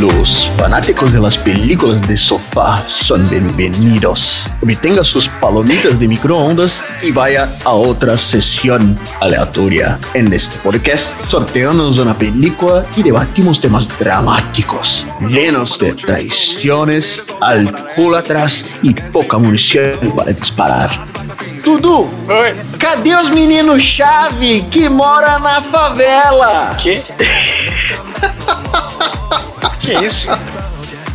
[0.00, 4.48] Los fanáticos de las películas de sofá son bienvenidos.
[4.60, 9.96] Obtenga sus palomitas de microondas y vaya a otra sesión aleatoria.
[10.14, 18.94] En este podcast sorteamos una película y debatimos temas dramáticos, llenos de traiciones, alcohólatras y
[18.94, 20.90] poca munición para disparar.
[21.70, 22.54] Dudu, Oi.
[22.78, 26.76] cadê os meninos chave que mora na favela?
[26.78, 27.02] Que?
[29.80, 30.28] que isso?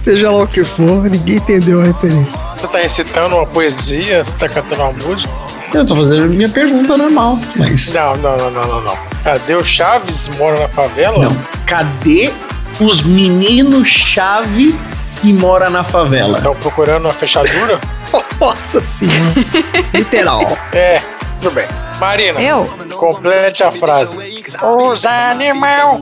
[0.03, 2.37] Seja lá o que for, ninguém entendeu a referência.
[2.57, 4.25] Você tá recitando uma poesia?
[4.25, 5.31] Você tá cantando uma música?
[5.73, 8.97] Eu tô fazendo minha pergunta normal, mas Não, não, não, não, não, não.
[9.23, 10.27] Cadê o Chaves?
[10.37, 11.23] Mora na favela?
[11.29, 11.37] não.
[11.65, 12.33] Cadê
[12.77, 14.75] os meninos chave
[15.21, 16.37] que mora na favela?
[16.37, 17.79] Estão procurando uma fechadura?
[18.39, 19.33] Nossa senhora.
[19.93, 20.57] Literal.
[20.73, 21.01] É,
[21.39, 21.67] tudo bem.
[21.99, 22.65] Marina, Eu?
[22.95, 24.17] complete a frase.
[24.61, 25.99] Os animal.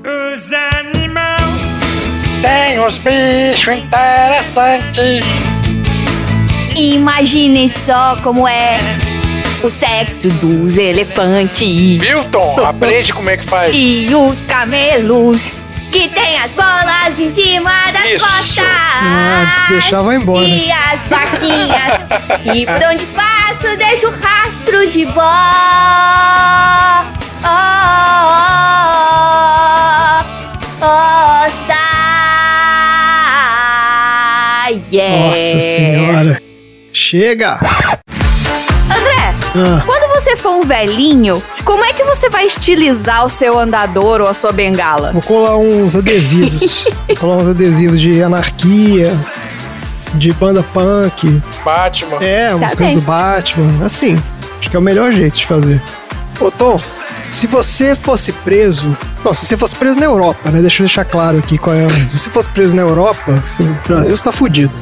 [0.00, 1.38] Os animal,
[2.42, 5.24] Tem os bichos interessantes.
[6.74, 8.78] Imaginem só como é
[9.62, 13.70] o sexo dos elefantes Milton, aprende como é que faz.
[13.72, 15.60] e os camelos
[15.92, 18.26] que tem as bolas em cima das Isso.
[18.26, 18.64] costas.
[18.66, 20.42] Ah, se deixar, vai embora.
[20.42, 22.56] E as vaquinhas.
[22.56, 25.92] e por onde passo, deixo rastro de bosta.
[34.90, 35.26] Yeah.
[35.26, 36.42] Nossa senhora.
[36.92, 37.58] Chega!
[39.30, 43.58] André, Ah, quando você for um velhinho, como é que você vai estilizar o seu
[43.58, 45.12] andador ou a sua bengala?
[45.12, 46.84] vou colar uns adesivos.
[47.08, 49.12] Vou colar uns adesivos de anarquia,
[50.14, 51.42] de banda punk.
[51.64, 52.16] Batman.
[52.22, 52.94] É, umas Tá coisas bem.
[52.94, 53.84] do Batman.
[53.86, 54.20] Assim,
[54.58, 55.82] acho que é o melhor jeito de fazer.
[56.40, 56.80] Ô Tom,
[57.30, 58.96] se você fosse preso.
[59.24, 60.60] Não, se você fosse preso na Europa, né?
[60.60, 61.88] Deixa eu deixar claro aqui qual é.
[61.88, 64.72] Se você fosse preso na Europa, no Brasil você tá fudido.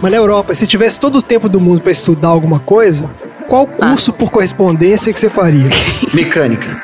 [0.00, 3.10] Mas na Europa, se tivesse todo o tempo do mundo pra estudar alguma coisa,
[3.50, 5.68] qual curso por correspondência que você faria?
[6.14, 6.80] Mecânica.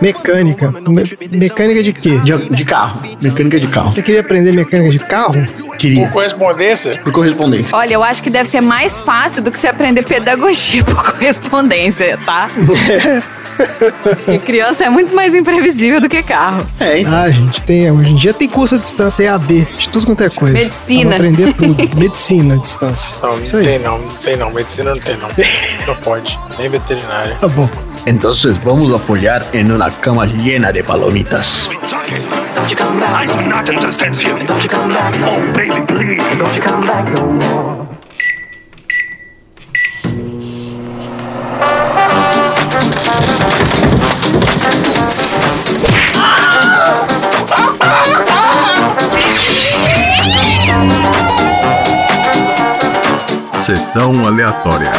[0.00, 0.70] Mecânica.
[0.88, 2.18] Me- mecânica de quê?
[2.20, 3.02] De, de carro.
[3.20, 3.90] Mecânica de carro.
[3.90, 5.34] Você queria aprender mecânica de carro?
[5.56, 6.08] Por Queria.
[6.10, 7.00] correspondência?
[7.02, 7.76] Por correspondência.
[7.76, 12.16] Olha, eu acho que deve ser mais fácil do que você aprender pedagogia por correspondência,
[12.24, 12.48] tá?
[14.24, 16.66] Porque criança é muito mais imprevisível do que carro.
[16.80, 17.06] É, hein?
[17.08, 20.30] Ah, gente, tem, hoje em dia tem curso à distância EAD, de tudo quanto é
[20.30, 20.58] coisa.
[20.58, 21.16] Medicina.
[21.16, 21.76] Aprender tudo.
[21.96, 23.16] Medicina à distância.
[23.22, 24.50] Não, não tem não, não tem não.
[24.50, 25.28] Medicina não tem não.
[25.86, 26.38] Não pode.
[26.58, 27.36] Nem veterinária.
[27.40, 27.68] Tá bom.
[28.06, 31.68] Entonces vamos a follar en una cama llena de palomitas.
[31.88, 32.22] talking.
[33.02, 34.34] I do not understand you.
[34.34, 36.22] Oh, baby, please.
[36.38, 37.61] Don't you come back no
[53.62, 54.90] Sessão aleatória.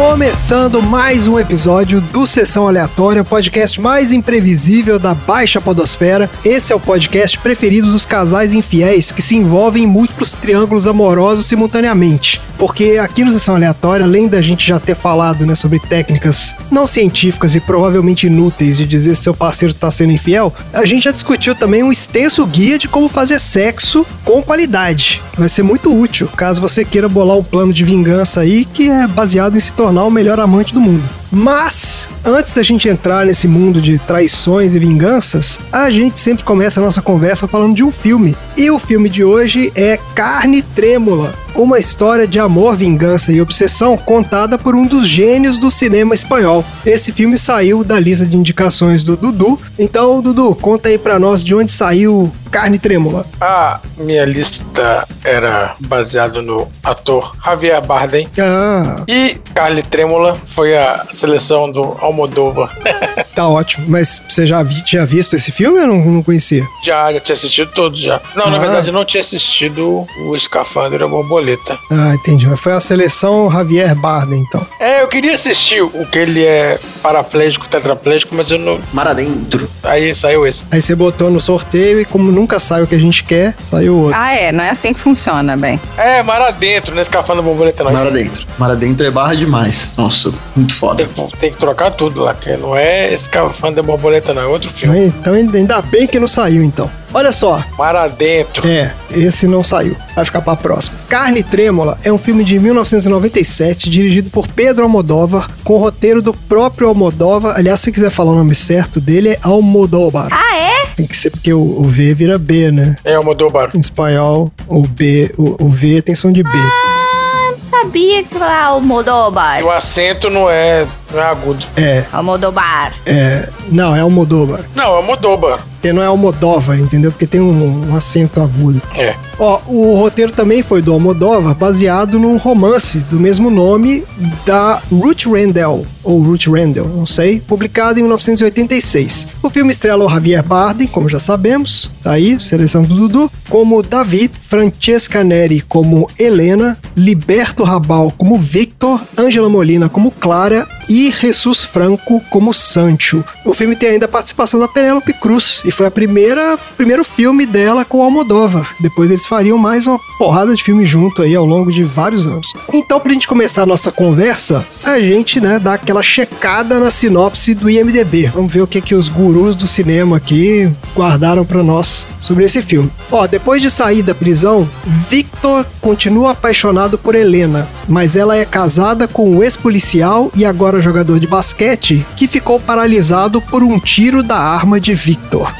[0.00, 6.28] Começando mais um episódio do Sessão Aleatória, o podcast mais imprevisível da Baixa Podosfera.
[6.42, 11.44] Esse é o podcast preferido dos casais infiéis que se envolvem em múltiplos triângulos amorosos
[11.44, 12.40] simultaneamente.
[12.56, 16.86] Porque aqui no Sessão Aleatória, além da gente já ter falado né, sobre técnicas não
[16.86, 21.10] científicas e provavelmente inúteis de dizer se seu parceiro está sendo infiel, a gente já
[21.10, 25.22] discutiu também um extenso guia de como fazer sexo com qualidade.
[25.36, 29.06] Vai ser muito útil caso você queira bolar um plano de vingança aí que é
[29.06, 31.19] baseado em se tornar o melhor amante do mundo.
[31.32, 36.80] Mas, antes da gente entrar nesse mundo de traições e vinganças, a gente sempre começa
[36.80, 38.36] a nossa conversa falando de um filme.
[38.56, 43.96] E o filme de hoje é Carne Trêmula, uma história de amor, vingança e obsessão
[43.96, 46.64] contada por um dos gênios do cinema espanhol.
[46.84, 49.58] Esse filme saiu da lista de indicações do Dudu.
[49.78, 53.24] Então, Dudu, conta aí pra nós de onde saiu Carne Trêmula.
[53.40, 58.28] A minha lista era baseada no ator Javier Bardem.
[58.38, 62.78] Ah, E Carly Trêmula foi a seleção do Almodóvar.
[63.34, 63.86] Tá ótimo.
[63.88, 65.78] Mas você já vi- tinha visto esse filme?
[65.80, 66.64] Eu não, não conhecia.
[66.84, 68.20] já, já tinha assistido todos já.
[68.34, 68.60] Não, na Ah.
[68.60, 71.78] verdade eu não tinha assistido o Escafandro e a Borboleta.
[71.90, 72.46] Ah, entendi.
[72.46, 74.66] Mas foi a seleção Javier Bardem, então.
[74.78, 78.78] É, eu queria assistir o que ele é paraplégico, tetraplégico, mas eu não.
[78.92, 79.68] Mar adentro.
[79.82, 80.66] Aí saiu esse.
[80.70, 83.96] Aí você botou no sorteio e como nunca sai o que a gente quer, saiu
[83.98, 84.16] outro.
[84.18, 85.80] Ah, é, não é assim que funciona, bem.
[85.96, 87.92] É, mar adentro, não é Escafandro e Borboleta não.
[87.92, 88.46] Mar adentro.
[88.58, 89.94] Mar adentro é barra demais.
[89.96, 91.04] Nossa, muito foda.
[91.06, 94.70] Tem, tem que trocar tudo lá, que não é Escafandro e Borboleta não, é outro
[94.70, 95.06] filme.
[95.06, 96.90] Então ainda bem que não saiu, então.
[97.12, 98.66] Olha só, Mar adentro.
[98.68, 99.96] É, esse não saiu.
[100.14, 100.96] Vai ficar pra próxima.
[101.08, 106.32] Carne Trêmula é um filme de 1997, dirigido por Pedro Almodóvar, com o roteiro do
[106.32, 107.56] próprio Almodóvar.
[107.56, 110.28] Aliás, se quiser falar o nome certo dele, é Almodóvar.
[110.30, 110.86] Ah, é?
[110.94, 112.94] Tem que ser porque o, o V vira B, né?
[113.04, 113.70] É Almodóvar.
[113.74, 116.50] Em espanhol, o B, o, o V tem som de B.
[116.54, 119.64] Ah, não sabia que você falava E Almodóvar.
[119.64, 121.66] o acento não é, não é agudo.
[121.76, 122.92] É, Almodóvar.
[123.06, 123.48] é.
[123.70, 124.60] Não, é Almodóvar.
[124.74, 125.60] Não, é Almodóvar.
[125.72, 127.10] Porque não é Almodóvar, entendeu?
[127.10, 128.82] Porque tem um, um acento agudo.
[128.94, 129.14] É.
[129.38, 134.04] Ó, o roteiro também foi do Almodóvar, baseado num romance do mesmo nome
[134.44, 139.28] da Ruth Rendell, ou Ruth Rendell, não sei, publicado em 1986.
[139.42, 143.82] O filme estrela o Javier Bardem, como já sabemos, tá aí, seleção do Dudu, como
[143.82, 151.62] Davi, Francesca Neri como Helena, Liberto Rabal como Victor, Angela Molina como Clara e Jesus
[151.62, 153.22] Franco como Sancho.
[153.44, 157.46] O filme tem ainda a participação da Penélope Cruz e foi a primeira primeiro filme
[157.46, 158.74] dela com Almodóvar.
[158.80, 162.52] Depois eles fariam mais uma porrada de filme junto aí ao longo de vários anos.
[162.72, 167.54] Então, pra gente começar a nossa conversa, a gente, né, dá aquela checada na sinopse
[167.54, 168.26] do IMDb.
[168.26, 172.60] Vamos ver o que que os gurus do cinema aqui guardaram pra nós sobre esse
[172.62, 172.90] filme.
[173.10, 174.68] Ó, depois de sair da prisão,
[175.08, 181.20] Victor continua apaixonado por Helena, mas ela é casada com o ex-policial e agora jogador
[181.20, 185.52] de basquete que ficou paralisado por um tiro da arma de Victor.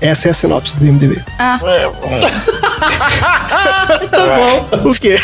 [0.00, 1.16] Essa é a sinopse do IMDb.
[1.38, 1.94] É, hum.
[4.10, 4.68] Tá bom.
[4.90, 5.16] O quê?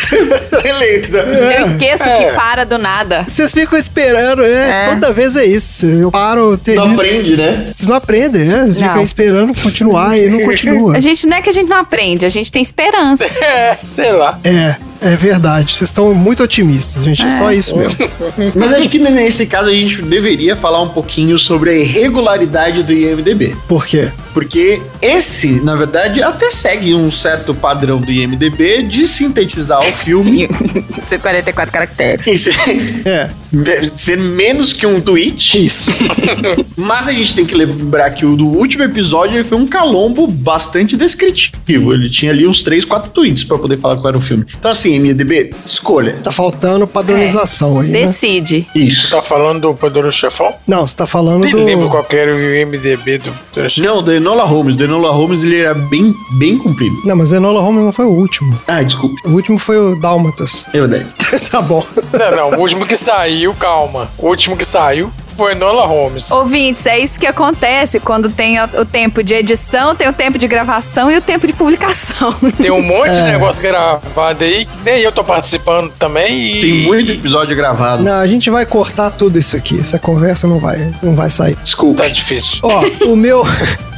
[0.62, 1.18] Beleza.
[1.18, 2.16] Eu esqueço É.
[2.16, 3.24] que para do nada.
[3.28, 4.88] Vocês ficam esperando, é, É.
[4.94, 5.84] Toda vez é isso.
[5.84, 6.94] Eu paro, Não termino.
[6.94, 7.72] aprende, né?
[7.76, 8.60] Vocês não aprendem, né?
[8.62, 9.02] Vocês ficam Não.
[9.02, 10.96] esperando continuar e não continua.
[10.96, 13.24] A gente não é que a gente não aprende, a gente tem esperança.
[13.24, 14.38] é, sei lá.
[14.42, 15.74] É, é verdade.
[15.76, 17.24] Vocês estão muito otimistas, gente.
[17.24, 17.98] É só isso mesmo.
[18.54, 22.92] Mas acho que nesse caso a gente deveria falar um pouquinho sobre a irregularidade do
[22.92, 23.56] IMDB.
[23.66, 24.12] Por quê?
[24.32, 30.48] Porque esse, na verdade, até segue um certo padrão do IMDB de sintetizar o filme
[31.00, 32.26] 144 caracteres.
[32.26, 33.30] e ser,
[33.66, 35.66] É, ser menos que um tweet.
[35.66, 35.90] isso.
[36.76, 40.26] Mas a gente tem que lembrar que o do último episódio ele foi um calombo
[40.26, 41.92] bastante descritivo.
[41.92, 44.44] Ele tinha ali uns 3, 4 tweets pra poder falar qual era o filme.
[44.58, 46.18] Então, assim, MDB, escolha.
[46.22, 48.06] Tá faltando padronização aí, né?
[48.06, 48.66] Decide.
[48.74, 49.10] Isso.
[49.10, 50.54] Tá falando do Poderoso Chefão?
[50.66, 51.90] Não, você tá falando Nem lembro do...
[51.90, 53.34] qual que era o IMDB do.
[53.78, 54.76] Não, do Enola Holmes.
[54.76, 56.94] Do Enola Holmes ele era bem, bem comprido.
[57.04, 58.58] Não, mas o Enola Holmes não foi o último.
[58.66, 59.20] Ah, desculpe.
[59.24, 60.66] O último foi o Dálmatas.
[60.72, 61.04] Eu dei.
[61.50, 61.84] tá bom.
[62.12, 64.08] Não, não, o último que saiu, calma.
[64.18, 66.30] O último que saiu foi Nola Holmes.
[66.30, 70.36] Ouvintes, é isso que acontece quando tem o o tempo de edição, tem o tempo
[70.38, 72.30] de gravação e o tempo de publicação.
[72.60, 73.14] Tem um monte É.
[73.14, 76.60] de negócio gravado aí que nem eu tô participando também e...
[76.60, 78.02] Tem muito episódio gravado.
[78.02, 79.80] Não, a gente vai cortar tudo isso aqui.
[79.80, 81.56] Essa conversa não vai, não vai sair.
[81.64, 82.02] Desculpa.
[82.02, 82.58] Tá difícil.
[82.62, 83.42] Ó, o meu.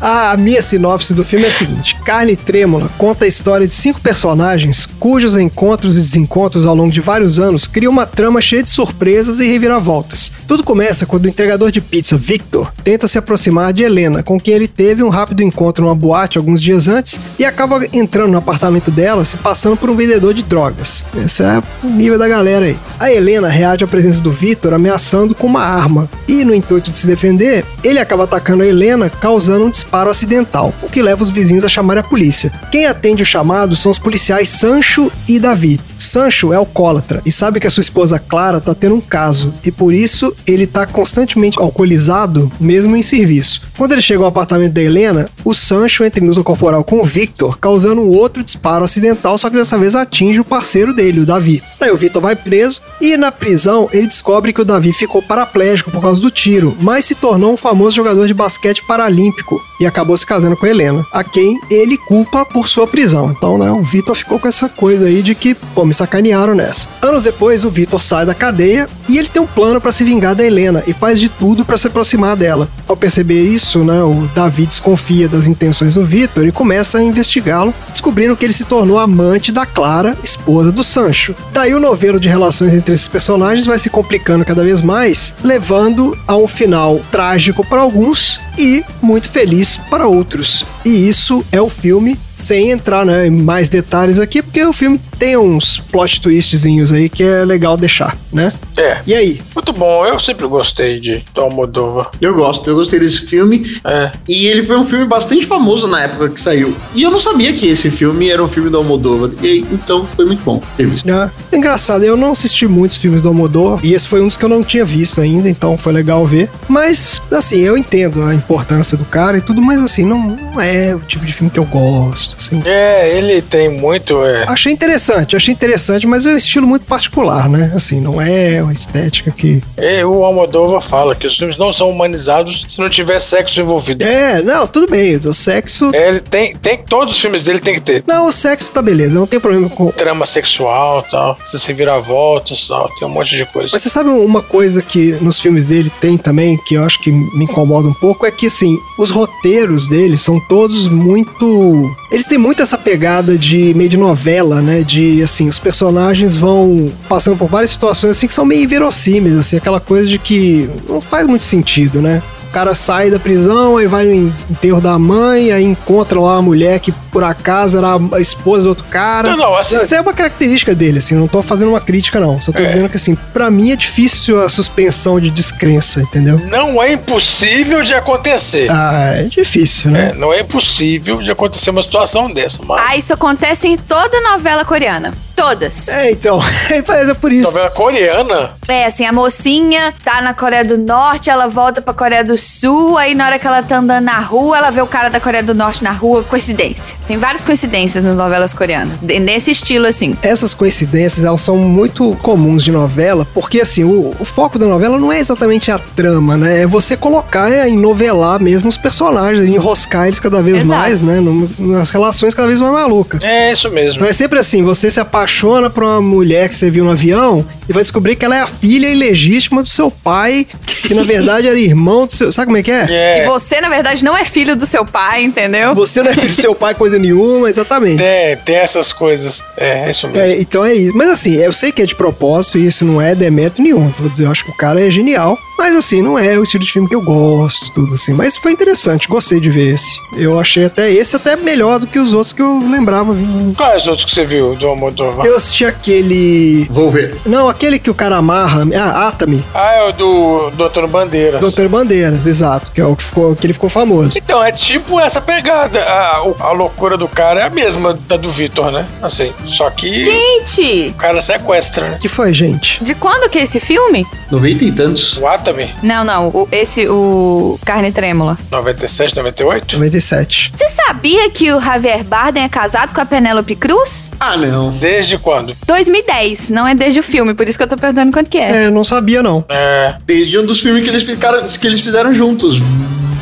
[0.00, 4.00] A minha sinopse do filme é a seguinte: Carne Trêmula conta a história de cinco
[4.00, 8.70] personagens cujos encontros e desencontros ao longo de vários anos criam uma trama cheia de
[8.70, 10.32] surpresas e reviravoltas.
[10.48, 14.54] Tudo começa quando o entregador de pizza, Victor, tenta se aproximar de Helena, com quem
[14.54, 18.90] ele teve um rápido encontro numa boate alguns dias antes e acaba entrando no apartamento
[18.90, 21.04] dela se passando por um vendedor de drogas.
[21.24, 22.76] Esse é o nível da galera aí.
[22.98, 26.96] A Helena reage à presença do Victor ameaçando com uma arma e, no intuito de
[26.96, 31.30] se defender, ele acaba atacando a Helena, causando um disparo acidental, o que leva os
[31.30, 32.52] vizinhos a chamar a polícia.
[32.70, 35.80] Quem atende o chamado são os policiais Sancho e Davi.
[35.98, 39.70] Sancho é alcoólatra e sabe que a sua esposa Clara tá tendo um caso e
[39.70, 43.62] por isso ele tá constantemente alcoolizado, mesmo em serviço.
[43.76, 47.04] Quando ele chega ao apartamento da Helena, o Sancho entra em luta corporal com o
[47.04, 51.26] Victor, causando um outro disparo acidental, só que dessa vez atinge o parceiro dele, o
[51.26, 51.62] Davi.
[51.78, 55.90] Daí o Victor vai preso e na prisão ele descobre que o Davi ficou paraplégico
[55.90, 59.39] por causa do tiro, mas se tornou um famoso jogador de basquete paralímpico
[59.78, 63.30] e acabou se casando com Helena, a quem ele culpa por sua prisão.
[63.30, 66.88] Então, né, o Vitor ficou com essa coisa aí de que, pô, me sacanearam nessa.
[67.02, 70.36] Anos depois, o Vitor sai da cadeia e ele tem um plano pra se vingar
[70.36, 72.68] da Helena e faz de tudo pra se aproximar dela.
[72.86, 77.74] Ao perceber isso, né, o Davi desconfia das intenções do Vitor e começa a investigá-lo,
[77.90, 81.34] descobrindo que ele se tornou amante da Clara, esposa do Sancho.
[81.52, 86.16] Daí o novelo de relações entre esses personagens vai se complicando cada vez mais, levando
[86.28, 90.64] a um final trágico para alguns e muito feliz para outros.
[90.84, 95.00] E isso é o filme sem entrar né, em mais detalhes aqui, porque o filme
[95.20, 98.50] tem uns plot twistzinhos aí que é legal deixar, né?
[98.74, 99.00] É.
[99.06, 99.42] E aí?
[99.54, 102.10] Muito bom, eu sempre gostei de Tom Moldova.
[102.18, 103.70] Eu gosto, eu gostei desse filme.
[103.84, 104.10] É.
[104.26, 106.74] E ele foi um filme bastante famoso na época que saiu.
[106.94, 109.30] E eu não sabia que esse filme era um filme do Almodóvar.
[109.42, 111.06] E aí, então foi muito bom ter visto.
[111.10, 114.44] É, engraçado, eu não assisti muitos filmes do Almodóvar e esse foi um dos que
[114.44, 116.48] eu não tinha visto ainda, então foi legal ver.
[116.66, 120.94] Mas, assim, eu entendo a importância do cara e tudo, mas assim, não, não é
[120.94, 122.62] o tipo de filme que eu gosto, assim.
[122.64, 124.24] É, ele tem muito.
[124.24, 127.72] É, Achei interessante, achei interessante, mas é um estilo muito particular, né?
[127.74, 129.62] Assim, não é uma estética que.
[129.76, 134.04] é, o Almodóvar fala que os filmes não são humanizados se não tiver sexo envolvido.
[134.04, 135.90] É, não, tudo bem, o sexo.
[135.92, 136.78] É, ele tem, tem.
[136.78, 138.04] Todos os filmes dele tem que ter.
[138.06, 139.90] Não, o sexo tá beleza, não tem problema com.
[139.90, 141.36] Trama sexual tal.
[141.50, 141.58] Se
[142.00, 142.88] voltas tal.
[142.98, 143.70] Tem um monte de coisa.
[143.72, 147.10] Mas você sabe uma coisa que nos filmes dele tem também, que eu acho que
[147.10, 151.90] me incomoda um pouco, é que assim, os roteiros dele são todos muito.
[152.10, 154.82] Eles têm muito essa pegada de meio de novela, né?
[154.82, 159.56] De assim, os personagens vão passando por várias situações assim que são meio inverossímeis, assim,
[159.56, 162.22] aquela coisa de que não faz muito sentido, né?
[162.50, 164.12] O cara sai da prisão, aí vai no
[164.50, 168.70] enterro da mãe, aí encontra lá a mulher que por acaso era a esposa do
[168.70, 169.30] outro cara.
[169.30, 172.40] Não, não, assim- Isso é uma característica dele, assim, não tô fazendo uma crítica, não.
[172.40, 172.66] Só tô É.
[172.66, 176.38] dizendo que, assim, pra mim é difícil a suspensão de descrença, entendeu?
[176.50, 178.68] Não é impossível de acontecer.
[178.68, 180.12] Ah, é difícil, É, né?
[180.16, 182.82] não é impossível de acontecer uma situação dessa, mas.
[182.84, 185.12] Ah, isso acontece em toda novela coreana.
[185.36, 185.88] Todas.
[185.88, 186.38] É, então,
[186.86, 187.44] mas é por isso.
[187.44, 188.50] Novela coreana?
[188.68, 192.96] É, assim, a mocinha tá na Coreia do Norte, ela volta pra Coreia do Sul,
[192.98, 195.42] aí na hora que ela tá andando na rua, ela vê o cara da Coreia
[195.42, 196.96] do Norte na rua, coincidência.
[197.06, 200.16] Tem várias coincidências nas novelas coreanas, de- nesse estilo, assim.
[200.22, 204.98] Essas coincidências, elas são muito comuns de novela, porque assim, o, o foco da novela
[204.98, 206.62] não é exatamente a trama, né?
[206.62, 210.68] É você colocar, é novelar mesmo os personagens, enroscar eles cada vez Exato.
[210.68, 211.20] mais, né?
[211.58, 213.22] Nas relações cada vez mais malucas.
[213.22, 213.96] É isso mesmo.
[213.96, 217.44] Então é sempre assim, você se apaixona por uma mulher que você viu no avião
[217.68, 220.46] e vai descobrir que ela é a filha ilegítima do seu pai,
[220.82, 222.29] que na verdade era irmão do seu...
[222.32, 222.86] Sabe como é que é?
[222.90, 223.22] É.
[223.22, 225.74] E você, na verdade, não é filho do seu pai, entendeu?
[225.74, 227.98] Você não é filho do seu pai coisa nenhuma, exatamente.
[227.98, 229.42] Tem, tem essas coisas.
[229.56, 230.22] É, é isso mesmo.
[230.22, 230.96] É, então é isso.
[230.96, 233.86] Mas assim, eu sei que é de propósito e isso não é demérito nenhum.
[233.86, 235.38] Então, Vou dizer, eu acho que o cara é genial.
[235.60, 238.14] Mas assim, não é o estilo de filme que eu gosto, tudo assim.
[238.14, 240.00] Mas foi interessante, gostei de ver esse.
[240.16, 243.14] Eu achei até esse até melhor do que os outros que eu lembrava.
[243.58, 245.26] Quais outros que você viu do Almodóvar?
[245.26, 246.66] Eu assisti aquele.
[246.70, 247.14] Vou ver.
[247.26, 248.66] Não, aquele que o cara amarra.
[248.74, 249.44] Ah, Atami.
[249.54, 251.42] Ah, é o do, do Antônio Bandeiras.
[251.42, 252.70] Doutor Bandeiras, exato.
[252.72, 254.12] Que é o que, ficou, que ele ficou famoso.
[254.16, 255.78] Então, é tipo essa pegada.
[255.82, 258.86] A, a loucura do cara é a mesma da do Vitor, né?
[259.02, 261.98] Assim, só que Gente, o cara sequestra, né?
[262.00, 262.82] que foi, gente?
[262.82, 264.06] de quando que é esse filme?
[264.30, 265.16] 90 e tantos.
[265.18, 265.49] O Atami,
[265.82, 268.36] Não, não, o- esse, o Carne Trêmula.
[268.50, 269.74] 97, 98?
[269.76, 270.52] 97.
[270.56, 274.10] Você sabia que o Javier Bardem é casado com a Penélope Cruz?
[274.18, 274.70] Ah, não.
[274.72, 275.54] Desde quando?
[275.66, 278.50] 2010, não é desde o filme, por isso que eu tô perguntando quanto que é.
[278.50, 279.44] É, eu não sabia, não.
[279.48, 279.94] É.
[280.06, 282.58] Desde um dos filmes que eles, ficaram, que eles fizeram juntos.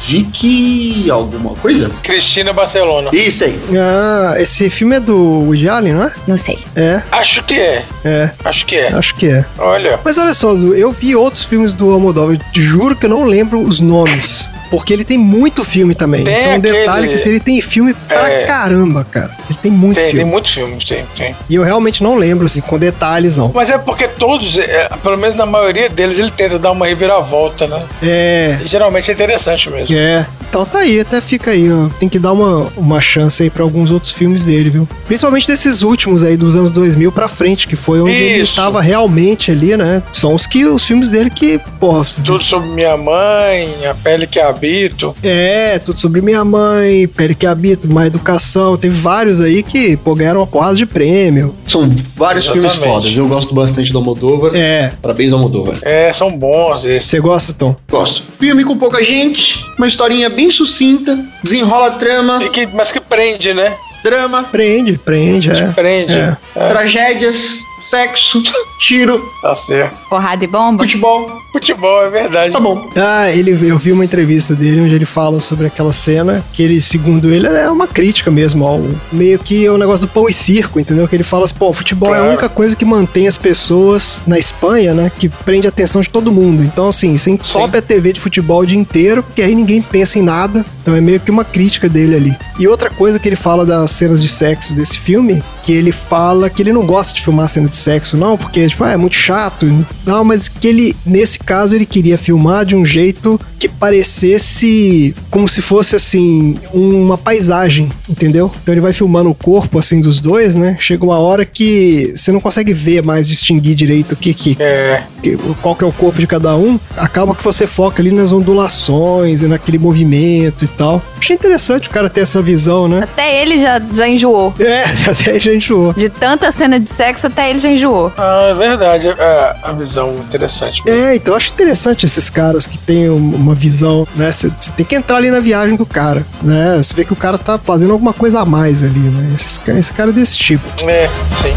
[0.07, 1.91] Vicky alguma coisa?
[2.03, 3.11] Cristina Barcelona.
[3.13, 3.59] Isso aí.
[3.77, 6.13] Ah, esse filme é do Woody Allen, não é?
[6.27, 6.59] Não sei.
[6.77, 7.85] É, Acho que é.
[8.05, 8.31] é.
[8.45, 8.89] Acho que é.
[8.93, 9.45] Acho que é.
[9.59, 9.99] Olha.
[10.05, 13.61] Mas olha só, Lu, eu vi outros filmes do Almodóvar, juro que eu não lembro
[13.61, 14.49] os nomes.
[14.71, 16.25] Porque ele tem muito filme também.
[16.25, 18.45] Tem Isso é um aquele- detalhe que se ele tem filme pra É.
[18.47, 19.31] caramba, cara.
[19.49, 20.31] Ele tem muito Tem, tem filme.
[20.31, 21.35] muito filme, tem, tem.
[21.49, 23.51] E eu realmente não lembro, assim, com detalhes, não.
[23.55, 27.67] Mas é porque todos, é, pelo menos na maioria deles, ele tenta dar uma reviravolta,
[27.67, 27.83] né?
[28.03, 28.59] É.
[28.63, 29.95] E geralmente é interessante mesmo.
[29.97, 30.27] É.
[30.49, 31.89] Então tá aí, até fica aí, ó.
[32.01, 34.89] Tem que dar uma, uma chance aí pra alguns outros filmes dele, viu?
[35.07, 38.57] Principalmente desses últimos aí, dos anos 2000 pra frente, que foi onde ele Isso.
[38.57, 40.03] tava realmente ali, né?
[40.13, 44.41] São os que os filmes dele que, pô, Tudo sobre minha mãe, a pele que
[44.41, 45.15] habito.
[45.23, 48.77] É, tudo sobre minha mãe, Pele que Habita, Má Educação.
[48.77, 51.55] Teve vários aí que, pô, ganharam uma porrada de prêmio.
[51.67, 52.95] São vários filmes Exatamente.
[53.03, 53.17] fodas.
[53.17, 54.53] Eu gosto bastante do Almodóvar.
[54.55, 54.93] É.
[55.03, 55.79] Parabéns, Almodóvar.
[55.83, 57.09] É, são bons esses.
[57.09, 57.77] Você gosta, Tom?
[57.91, 58.23] Gosto.
[58.23, 63.01] Filme com pouca gente, uma historinha bem sucinta, desenrola a trama, E que, mas que
[63.01, 63.77] prende, né?
[64.05, 65.67] drama, Prende, prende, é.
[65.73, 66.13] Prende.
[66.13, 66.37] É.
[66.55, 66.69] É.
[66.69, 67.59] tragédias,
[67.91, 68.43] sexo,
[68.79, 69.97] tiro, Tá certo.
[70.09, 70.83] Porrada e bomba?
[70.85, 71.31] futebol.
[71.53, 72.53] Futebol, é verdade.
[72.53, 72.89] Tá bom.
[72.97, 76.81] Ah, ele, eu vi uma entrevista dele onde ele fala sobre aquela cena que ele,
[76.81, 78.81] segundo ele, é uma crítica mesmo ao
[79.11, 81.09] meio que é o negócio do pão e circo, entendeu?
[81.09, 82.31] Que ele fala assim, pô, futebol é a Claro.
[82.33, 85.11] única coisa que mantém as pessoas na Espanha, né?
[85.19, 86.63] Que prende a atenção de todo mundo.
[86.63, 90.19] Então, assim, você entope a TV de futebol o dia inteiro, porque aí ninguém pensa
[90.19, 90.65] em nada.
[90.83, 92.37] Então é meio que uma crítica dele ali.
[92.59, 96.49] E outra coisa que ele fala das cenas de sexo desse filme, que ele fala
[96.49, 99.17] que ele não gosta de filmar cena de sexo, não, porque, tipo, ah, é muito
[99.17, 99.67] chato.
[100.07, 105.49] Não, mas que ele, nesse caso, ele queria filmar de um jeito que parecesse como
[105.49, 108.51] se fosse, assim, uma paisagem, entendeu?
[108.63, 110.77] Então ele vai filmando o corpo, assim, dos dois, né?
[110.79, 115.03] Chega uma hora que você não consegue ver mais, distinguir direito o que que É.
[115.23, 118.33] que- qual que é o corpo de cada um, acaba que você foca ali nas
[118.33, 121.03] ondulações e naquele movimento e tal.
[121.19, 123.01] Achei interessante o cara ter essa visão, né?
[123.03, 124.55] Até ele já, já enjoou.
[124.59, 125.93] É, até a gente enjoou.
[125.93, 128.13] De tanta cena de sexo, até ele já enjoou.
[128.17, 129.09] Ah, é verdade.
[129.09, 130.83] É a visão interessante.
[130.89, 134.31] É, então eu acho interessante esses caras que têm um- uma visão, né?
[134.33, 136.77] Você tem que entrar ali na viagem do cara, né?
[136.79, 139.35] Você vê que o cara tá fazendo alguma coisa a mais ali, né?
[139.35, 140.65] Esses, ca- esse cara é desse tipo.
[140.89, 141.09] É,
[141.43, 141.55] sim.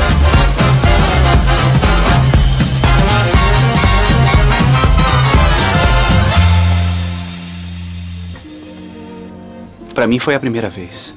[9.93, 11.13] Pra mim foi a primeira vez.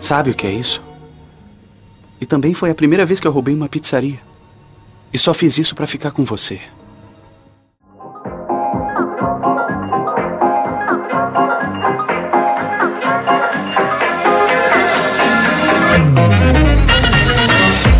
[0.00, 0.80] Sabe o que é isso?
[2.20, 4.18] E também foi a primeira vez que eu roubei uma pizzaria.
[5.12, 6.60] E só fiz isso pra ficar com você.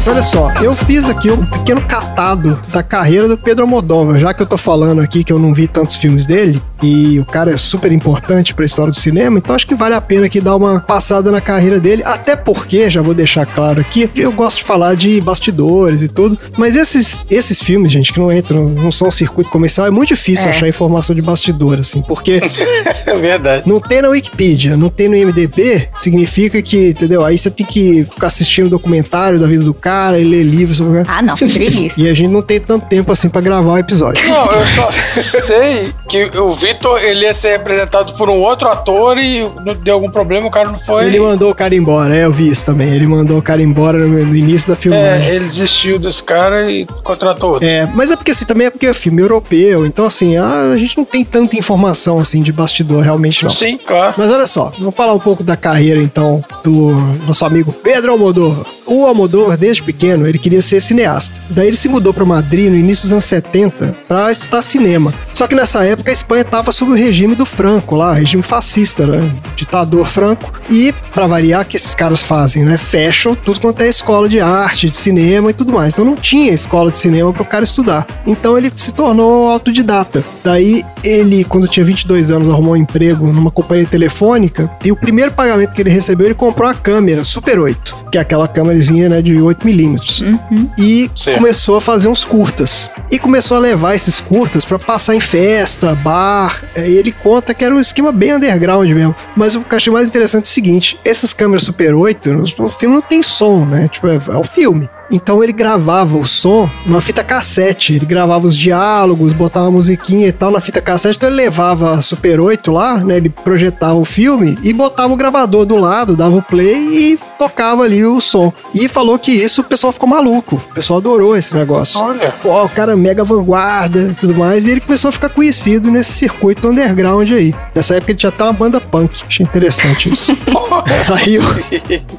[0.07, 4.43] Olha só, eu fiz aqui um pequeno catado da carreira do Pedro Almodóvar, já que
[4.43, 7.57] eu tô falando aqui que eu não vi tantos filmes dele e o cara é
[7.57, 10.81] super importante pra história do cinema, então acho que vale a pena aqui dar uma
[10.81, 14.95] passada na carreira dele, até porque, já vou deixar claro aqui, eu gosto de falar
[14.95, 19.51] de bastidores e tudo, mas esses, esses filmes, gente, que não entram, não são circuito
[19.51, 20.51] comercial, é muito difícil É.
[20.51, 22.41] achar informação de bastidor, assim, porque
[23.07, 23.69] É verdade.
[23.69, 27.25] não tem na Wikipedia, não tem no IMDB, significa que, entendeu?
[27.25, 31.03] Aí você tem que ficar assistindo documentário da vida do cara e ler livros sobre
[31.03, 31.19] cara.
[31.19, 31.37] Ah, não.
[31.37, 31.99] Preguiça.
[31.99, 34.27] E a gente não tem tanto tempo assim pra gravar o episódio.
[34.29, 34.91] Não, eu só
[35.47, 39.43] sei que o Vitor ele ia ser representado por um outro ator e
[39.83, 41.07] deu algum problema, o cara não foi.
[41.07, 42.89] Ele mandou o cara embora, é, eu vi isso também.
[42.93, 45.29] Ele mandou o cara embora no, no início da É, filmagem.
[45.29, 47.67] ele desistiu desse cara e contratou outro.
[47.67, 50.77] É, mas é porque assim, também é porque é filme europeu, então assim, a, a
[50.77, 53.51] gente não tem tanta informação assim de bastidor, realmente não.
[53.51, 54.15] Sim, claro.
[54.19, 56.91] Mas olha só, vamos falar um pouco da carreira então do
[57.27, 58.67] nosso amigo Pedro Almodóvar.
[58.87, 61.41] O Almodóvar, desde pequeno, ele queria ser cineasta.
[61.51, 65.13] Daí ele se mudou para Madrid no início dos anos 70 para estudar cinema.
[65.35, 69.07] Só que nessa época a Espanha estava sob o regime do Franco lá, regime fascista,
[69.07, 69.31] né?
[69.57, 70.53] Ditador Franco.
[70.71, 72.77] E, para variar, o que esses caras fazem, né?
[72.79, 75.95] Fecham tudo quanto é escola de arte, de cinema e tudo mais.
[75.95, 78.07] Então não tinha escola de cinema para o cara estudar.
[78.27, 80.25] Então ele se tornou autodidata.
[80.45, 85.33] Daí ele, quando tinha 22 anos, arrumou um emprego numa companhia telefônica e o primeiro
[85.33, 89.23] pagamento que ele recebeu, ele comprou a câmera Super 8, que é aquela câmerazinha né,
[89.23, 90.39] de 8mm.
[90.79, 91.39] E Certo.
[91.39, 92.91] começou a fazer uns curtas.
[93.11, 96.48] E começou a levar esses curtas pra passar em festa, bar.
[96.77, 99.15] E ele conta que era um esquema bem underground mesmo.
[99.37, 102.45] Mas o que eu achei mais interessante é o seguinte: essas câmeras Super 8, no-
[102.67, 103.89] o filme não tem som, né?
[103.89, 104.89] Tipo, é, é o filme.
[105.11, 107.95] Então ele gravava o som numa fita cassete.
[107.95, 111.17] Ele gravava os diálogos, botava a musiquinha e tal na fita cassete.
[111.17, 113.17] Então ele levava a Super 8 lá, né?
[113.17, 117.85] Ele projetava o filme e botava o gravador do lado, dava o play e tocava
[117.85, 118.53] ali o som.
[118.75, 120.57] E falou que isso o pessoal ficou maluco.
[120.71, 121.99] O pessoal adorou esse negócio.
[121.99, 122.35] Olha.
[122.43, 124.67] Pô, o cara mega vanguarda e tudo mais.
[124.67, 127.55] E ele começou a ficar conhecido nesse circuito underground aí.
[127.75, 129.23] Nessa época ele tinha até uma banda punk.
[129.27, 130.37] Achei interessante isso.
[131.17, 131.59] aí o-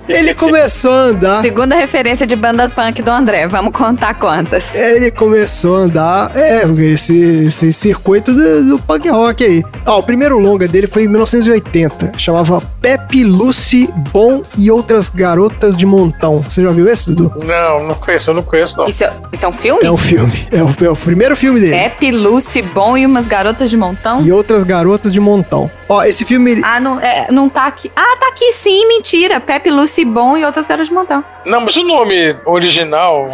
[0.08, 1.42] ele começou a andar.
[1.42, 3.46] Segunda referência de banda punk do André.
[3.46, 4.74] Vamos contar quantas.
[4.74, 9.64] Ele começou a andar, é, esse, esse circuito do, do punk rock aí.
[9.86, 15.76] Ó, o primeiro longa dele foi em 1980, chamava Pepe, Lucy, Bom e Outras Garotas
[15.76, 16.42] de Montão.
[16.50, 17.34] Você já viu esse, Dudu?
[17.46, 18.88] Não, não conheço, eu não conheço, não.
[18.88, 19.86] Isso é, isso é um filme?
[19.86, 21.74] É um filme, é o, é o primeiro filme dele.
[21.74, 24.22] Pepe, Lucy, Bom e umas garotas de montão?
[24.22, 25.70] E Outras Garotas de Montão.
[25.90, 27.92] Ó, esse filme, Ah, não, é, não tá aqui.
[27.96, 29.42] Ah, tá aqui sim, mentira.
[29.42, 31.24] Pepe, Lucy, Bom e outras garotas de montão.
[31.46, 32.69] Não, mas o nome original.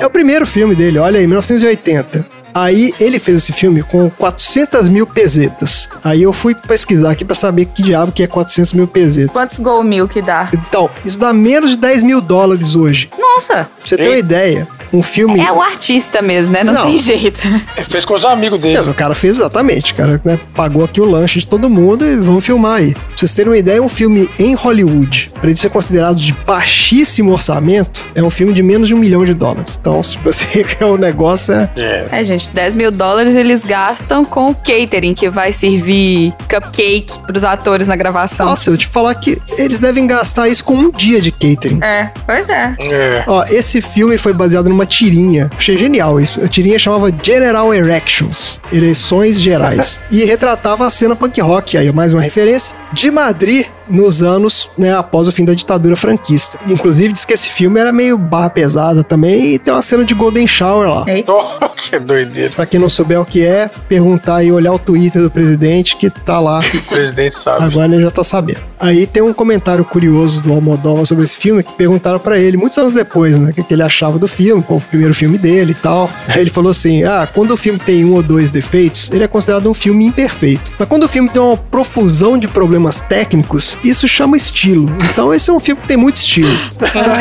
[0.01, 2.25] É o primeiro filme dele, olha aí, 1980.
[2.53, 5.89] Aí ele fez esse filme com 400 mil pesetas.
[6.01, 9.31] Aí eu fui pesquisar aqui pra saber que diabo que é 400 mil pesetas.
[9.31, 10.49] Quantos Gol Milk dá?
[10.53, 13.09] Então, isso dá menos de 10 mil dólares hoje.
[13.19, 13.65] Nossa!
[13.65, 14.19] Pra você ter uma Ei.
[14.19, 15.39] ideia, um filme.
[15.39, 16.63] É o artista mesmo, né?
[16.63, 16.85] Não, Não.
[16.85, 17.47] tem jeito.
[17.47, 18.77] Ele fez com os amigos dele.
[18.77, 22.05] É, o cara fez exatamente, o cara né, pagou aqui o lanche de todo mundo
[22.05, 22.93] e vamos filmar aí.
[22.93, 26.33] Pra vocês terem uma ideia, é um filme em Hollywood, pra ele ser considerado de
[26.45, 29.77] baixíssimo orçamento, é um filme de menos de um milhão de dólares.
[29.79, 31.69] Então, se você quer o negócio, é.
[31.75, 32.07] É.
[32.11, 37.43] É, gente, 10 mil dólares eles gastam com o catering, que vai servir cupcake pros
[37.43, 38.45] atores na gravação.
[38.47, 41.79] Nossa, eu te falar que eles devem gastar isso com um dia de catering.
[41.83, 42.75] É, pois é.
[42.79, 43.23] É.
[43.27, 45.49] Ó, esse filme foi baseado numa tirinha.
[45.57, 46.43] Achei genial isso.
[46.43, 50.01] A tirinha chamava General Erections, ereções gerais.
[50.11, 54.95] e retratava a cena punk rock, aí mais uma referência, de Madrid nos anos, né,
[54.95, 56.57] após o fim da ditadura franquista.
[56.67, 60.13] Inclusive, diz que esse filme era meio barra pesada também e tem uma cena de
[60.15, 61.05] Golden Shower lá.
[61.27, 62.51] Oh, que doideira.
[62.55, 66.09] Pra quem não souber o que é, perguntar e olhar o Twitter do presidente que
[66.09, 67.63] tá lá O presidente sabe.
[67.63, 68.61] Agora ele já tá sabendo.
[68.79, 72.77] Aí tem um comentário curioso do Almodóvar sobre esse filme que perguntaram pra ele muitos
[72.77, 75.75] anos depois, né, o que ele achava do filme, qual o primeiro filme dele e
[75.75, 76.09] tal.
[76.27, 79.27] Aí ele falou assim: "Ah, quando o filme tem um ou dois defeitos, ele é
[79.27, 80.71] considerado um filme imperfeito.
[80.79, 84.87] Mas quando o filme tem uma profusão de problemas técnicos, isso chama estilo.
[85.11, 86.49] Então esse é um filme que tem muito estilo."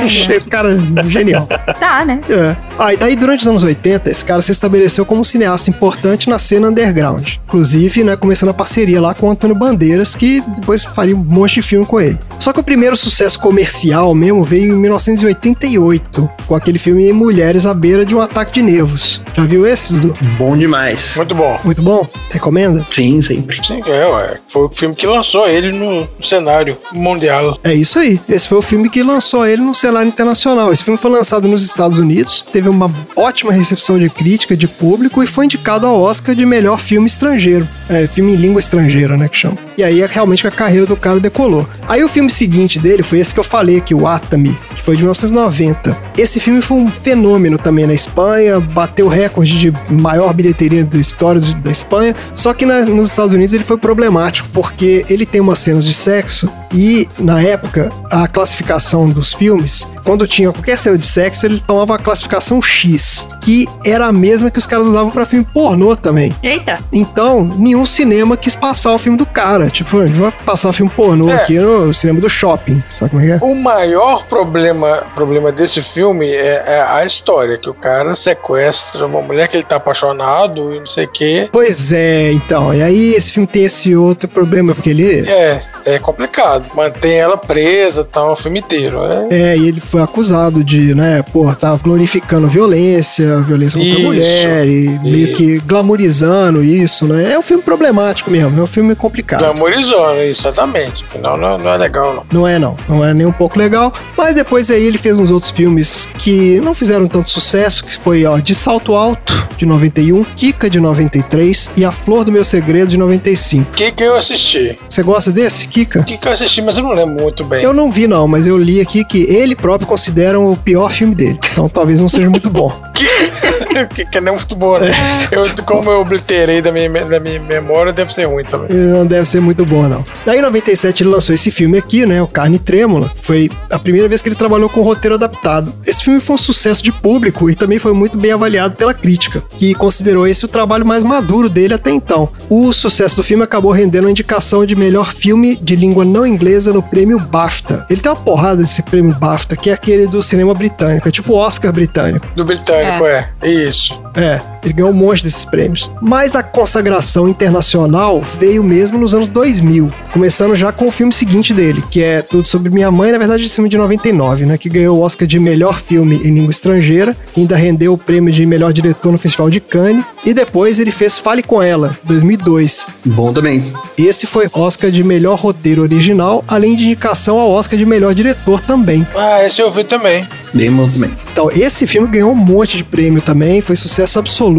[0.05, 0.77] Achei, cara,
[1.09, 1.47] genial.
[1.79, 2.21] Tá, né?
[2.29, 2.57] É.
[2.79, 6.29] Ah, e daí durante os anos 80, esse cara se estabeleceu como um cineasta importante
[6.29, 7.35] na cena underground.
[7.47, 11.55] Inclusive, né, começando a parceria lá com o Antônio Bandeiras, que depois faria um monte
[11.55, 12.19] de filme com ele.
[12.39, 17.75] Só que o primeiro sucesso comercial mesmo veio em 1988, com aquele filme Mulheres à
[17.75, 19.21] beira de um ataque de nervos.
[19.35, 20.15] Já viu esse, Dudu?
[20.37, 21.15] Bom demais.
[21.17, 21.59] Muito bom.
[21.65, 22.07] Muito bom?
[22.31, 22.85] Recomenda?
[22.91, 23.65] Sim, sempre.
[23.65, 24.39] Sim, é, ué.
[24.49, 27.59] Foi o filme que lançou ele no cenário mundial.
[27.63, 28.21] É isso aí.
[28.29, 30.73] Esse foi o filme que lançou ele no cenário internacional.
[30.73, 35.23] Esse filme foi lançado nos Estados Unidos, teve uma ótima recepção de crítica, de público
[35.23, 37.69] e foi indicado ao Oscar de melhor filme estrangeiro.
[37.89, 39.57] É, filme em língua estrangeira, né, que chama.
[39.77, 41.67] E aí é realmente que a carreira do cara decolou.
[41.87, 44.97] Aí o filme seguinte dele foi esse que eu falei aqui, o Atami, que foi
[44.97, 45.97] de 1990.
[46.17, 51.41] Esse filme foi um fenômeno também na Espanha, bateu recorde de maior bilheteria da história
[51.41, 55.59] da Espanha, só que nas- nos Estados Unidos ele foi problemático, porque ele tem umas
[55.59, 61.07] cenas de sexo e, na época, a classificação dos filmes, quando tinha qualquer cena de
[61.07, 65.27] sexo, ele tomava a classificação X, que era a mesma que os caras usavam pra
[65.27, 66.33] filme pornô também.
[66.41, 66.79] Eita.
[66.93, 69.69] Então, nenhum cinema quis passar o filme do cara.
[69.71, 71.35] Tipo, a gente vai passar filme pornô É.
[71.35, 72.81] aqui no cinema do shopping.
[72.89, 73.39] Sabe como é que é?
[73.45, 79.21] O maior problema, problema desse filme é, é a história, que o cara sequestra uma
[79.21, 81.49] mulher que ele tá apaixonado e não sei o quê.
[81.51, 82.73] Pois é, então.
[82.73, 85.24] E aí esse filme tem esse outro problema, porque ele.
[85.29, 86.67] É, é complicado.
[86.75, 89.01] Mantém ela presa, tá, o filme inteiro.
[89.31, 93.99] É, É, e ele foi acusado de, né, pô, tá glorificando violência, violência contra a
[93.99, 94.07] Isso.
[94.07, 97.33] mulher, e meio que glamorizando isso, né?
[97.33, 99.41] É um filme problemático mesmo, é um filme complicado.
[99.41, 101.05] glamorizando, isso, exatamente.
[101.09, 102.41] Afinal, não, não é legal, não.
[102.41, 103.93] Não é não, não é nem um pouco legal.
[104.17, 108.25] Mas depois aí ele fez uns outros filmes que não fizeram tanto sucesso, que foi
[108.25, 112.89] ó, De Salto Alto, de 91, Kika, de 93 e A Flor do Meu Segredo,
[112.89, 113.71] de 95.
[113.71, 114.79] O que que eu assisti?
[114.89, 116.03] Você gosta desse, Kika?
[116.03, 117.63] Que eu assisti, mas eu não lembro muito bem.
[117.63, 121.15] Eu não vi não, mas eu li aqui que ele próprio considera o pior filme
[121.15, 121.39] dele.
[121.53, 122.73] Então talvez não seja muito bom.
[123.95, 124.91] que, que não é muito boa, né?
[125.31, 125.37] É.
[125.37, 128.69] Eu, como eu obliterei da minha, da minha memória, deve ser ruim também.
[128.77, 130.05] Não deve ser muito bom, não.
[130.25, 132.23] Daí, em 97, ele lançou esse filme aqui, né?
[132.23, 133.13] O Carne Trêmula.
[133.23, 135.75] Foi a primeira vez que ele trabalhou com roteiro adaptado.
[135.87, 139.43] Esse filme foi um sucesso de público e também foi muito bem avaliado pela crítica,
[139.59, 142.29] que considerou esse o trabalho mais maduro dele até então.
[142.49, 146.73] O sucesso do filme acabou rendendo a indicação de melhor filme de língua não inglesa
[146.73, 147.87] no prêmio BAFTA.
[147.89, 151.33] Ele tem uma porrada desse prêmio BAFTA, que é aquele do cinema britânico, é tipo
[151.33, 152.27] o Oscar britânico.
[152.35, 153.29] Do britânico, é.
[153.43, 153.93] Isso.
[154.17, 155.91] É, ele ganhou um monte desses prêmios.
[156.01, 161.53] Mas a consagração internacional veio mesmo nos anos 2000, começando já com o filme seguinte
[161.53, 164.59] dele, que é Tudo Sobre Minha Mãe, na verdade, esse filme de 99, né?
[164.59, 168.33] Que ganhou o Oscar de melhor filme em língua estrangeira, que ainda rendeu o prêmio
[168.33, 172.87] de melhor diretor no Festival de Cannes, e depois ele fez Fale Com Ela, 2002.
[173.05, 173.73] Bom também.
[173.99, 178.61] Esse foi Oscar de melhor roteiro original, além de indicação ao Oscar de melhor diretor
[178.61, 179.07] também.
[179.15, 180.27] Ah, esse eu vi também.
[180.53, 181.11] Bem bom também.
[181.33, 184.54] Então, esse filme ganhou um monte de prêmio também, foi sucesso absoluto.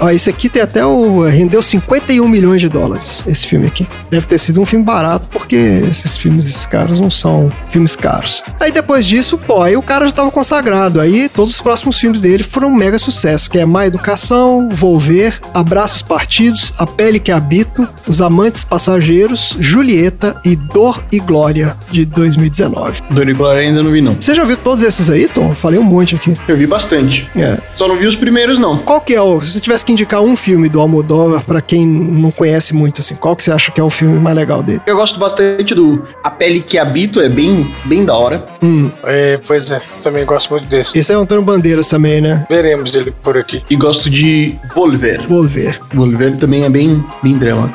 [0.00, 1.22] Ó, esse aqui tem até o.
[1.22, 3.86] rendeu 51 milhões de dólares, esse filme aqui.
[4.10, 5.56] Deve ter sido um filme barato, porque
[5.90, 8.42] esses filmes, esses caras, não são filmes caros.
[8.58, 11.00] Aí depois disso, pô, aí o cara já tava consagrado.
[11.00, 15.38] Aí todos os próximos filmes dele foram um mega sucesso, que é Má Educação, Volver,
[15.54, 22.04] Abraços Partidos, A Pele que Habito, Os Amantes Passageiros, Julieta e Dor e Glória, de
[22.04, 23.02] 2019.
[23.10, 24.16] Dor e Glória ainda não vi, não.
[24.18, 25.48] Você já viu todos esses aí, Tom?
[25.48, 26.34] Eu falei um monte aqui.
[26.48, 27.28] Eu vi bastante.
[27.36, 27.58] É.
[27.76, 28.78] Só não vi os primeiros, não.
[28.78, 29.39] Qual que é o.
[29.42, 33.14] Se você tivesse que indicar um filme do Almodóvar pra quem não conhece muito, assim,
[33.14, 34.80] qual que você acha que é o filme mais legal dele?
[34.86, 38.44] Eu gosto bastante do A Pele que Habito, é bem, bem da hora.
[38.62, 40.98] Hum, É, pois é, também gosto muito desse.
[40.98, 42.46] esse é o Antônio Bandeiras também, né?
[42.48, 43.62] Veremos ele por aqui.
[43.70, 45.26] E gosto de Volver.
[45.26, 45.80] Vou ver.
[45.92, 47.72] Volver também é bem, bem drama.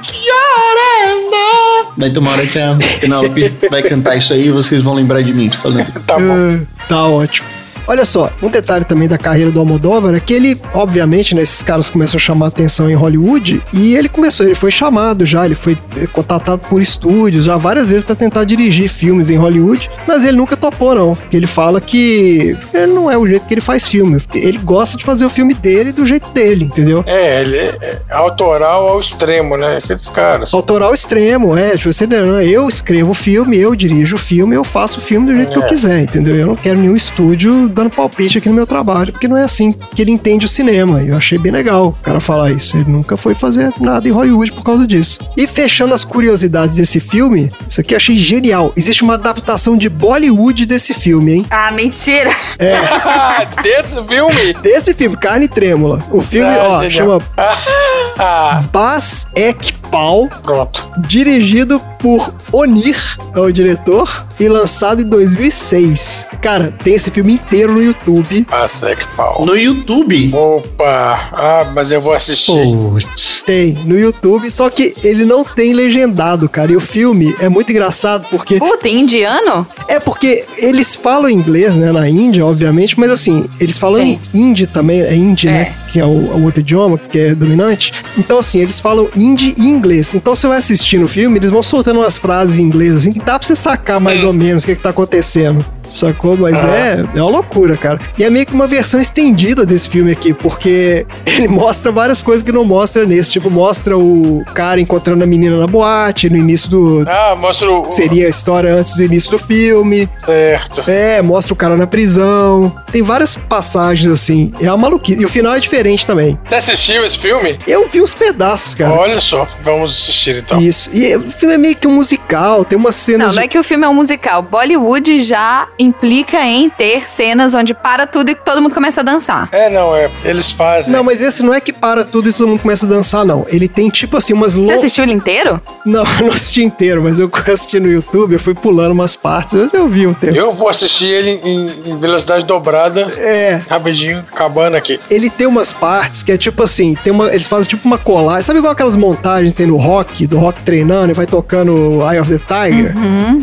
[2.18, 5.50] Uma hora que a Penelope vai cantar isso aí e vocês vão lembrar de mim,
[5.50, 5.86] tô falando.
[6.06, 6.60] Tá bom.
[6.62, 7.48] Ah, tá ótimo.
[7.88, 11.62] Olha só, um detalhe também da carreira do Almodóvar é que ele, obviamente, né, esses
[11.62, 15.56] caras começam a chamar atenção em Hollywood e ele começou, ele foi chamado já, ele
[15.56, 20.24] foi eh, contatado por estúdios já várias vezes para tentar dirigir filmes em Hollywood, mas
[20.24, 21.18] ele nunca topou não.
[21.32, 25.04] Ele fala que ele não é o jeito que ele faz filme, ele gosta de
[25.04, 27.04] fazer o filme dele do jeito dele, entendeu?
[27.08, 29.78] É, ele é autoral ao extremo, né?
[29.78, 30.54] Aqueles caras.
[30.54, 31.72] Autoral extremo, é.
[31.78, 35.28] Tipo, você, não, eu escrevo o filme, eu dirijo o filme, eu faço o filme
[35.28, 35.68] do jeito que eu É.
[35.68, 36.36] quiser, entendeu?
[36.36, 39.74] Eu não quero nenhum estúdio dando palpite aqui no meu trabalho, porque não é assim
[39.94, 41.04] que ele entende o cinema.
[41.04, 42.78] Eu achei bem legal o cara falar isso.
[42.78, 45.20] Ele nunca foi fazer nada em Hollywood por causa disso.
[45.36, 48.72] E fechando as curiosidades desse filme, isso aqui eu achei genial.
[48.76, 51.46] Existe uma adaptação de Bollywood desse filme, hein?
[51.52, 52.30] Ah, mentira.
[53.62, 54.54] Desse filme?
[54.62, 56.04] Desse filme, Carne Trêmula.
[56.12, 57.20] O filme, Ah, ó, genial.
[57.20, 57.22] chama
[58.18, 60.28] Ah, Bas Ek Pal.
[60.44, 60.86] pronto.
[61.08, 62.98] dirigido por Onir,
[63.36, 66.28] é o diretor, e lançado em 2006.
[66.42, 68.44] Cara, tem esse filme inteiro no YouTube.
[68.50, 69.46] Passa que pau.
[69.46, 70.32] No YouTube.
[70.34, 71.30] Opa!
[71.34, 72.52] Ah, mas eu vou assistir.
[72.52, 73.44] Putz.
[73.46, 76.72] Tem no YouTube, só que ele não tem legendado, cara.
[76.72, 79.68] E o filme é muito engraçado porque Puta, indiano?
[79.88, 84.20] é porque eles falam inglês, né, na Índia, obviamente, mas assim, eles falam Sim.
[84.34, 85.52] hindi também, é hindi, É.
[85.52, 87.94] né, que é o, o outro idioma que é dominante.
[88.18, 90.14] Então assim, eles falam hindi e inglês.
[90.16, 93.20] Então você vai assistir no filme, eles vão soltando umas frases em inglês assim que
[93.20, 95.64] dá pra você sacar mais ou menos o que, que tá acontecendo.
[95.96, 96.36] Sacou?
[96.38, 98.00] Mas é, é uma loucura, cara.
[98.18, 102.44] E é meio que uma versão estendida desse filme aqui, porque ele mostra várias coisas
[102.44, 103.32] que não mostra nesse.
[103.32, 107.06] Tipo, mostra o cara encontrando a menina na boate, no início do.
[107.08, 107.92] Ah, mostra o.
[107.92, 110.10] Seria a história antes do início do filme.
[110.26, 110.90] Certo.
[110.90, 112.74] É, mostra o cara na prisão.
[112.92, 114.54] Tem várias passagens assim.
[114.60, 115.22] É uma maluquice.
[115.22, 116.38] E o final é diferente também.
[116.46, 117.58] Você assistiu esse filme?
[117.68, 118.94] Eu vi os pedaços, cara.
[118.94, 120.60] Olha só, vamos assistir então.
[120.60, 120.90] Isso.
[120.94, 123.30] E o filme é meio que um musical, tem umas cenas.
[123.30, 124.42] Não, não é que o filme é um musical.
[124.42, 129.50] Bollywood já implica em ter cenas onde para tudo e todo mundo começa a dançar.
[129.52, 130.10] É, não, é.
[130.24, 130.92] Eles fazem.
[130.92, 133.46] Não, mas esse não é que para tudo e todo mundo começa a dançar, não.
[133.50, 134.80] Ele tem tipo assim umas Você longas.
[134.80, 135.62] assistiu ele inteiro?
[135.86, 139.54] Não, eu não assisti inteiro, mas eu assisti no YouTube, eu fui pulando umas partes,
[139.56, 140.36] mas eu vi um tempo.
[140.36, 145.00] Eu vou assistir ele em, em velocidade dobrada, É, rapidinho, acabando aqui.
[145.10, 148.44] ele tem umas partes que é tipo assim, tem uma, eles fazem tipo uma colagem.
[148.44, 152.20] Sabe igual aquelas montagens que tem no rock, do rock treinando e vai tocando Eye
[152.20, 152.94] of the Tiger?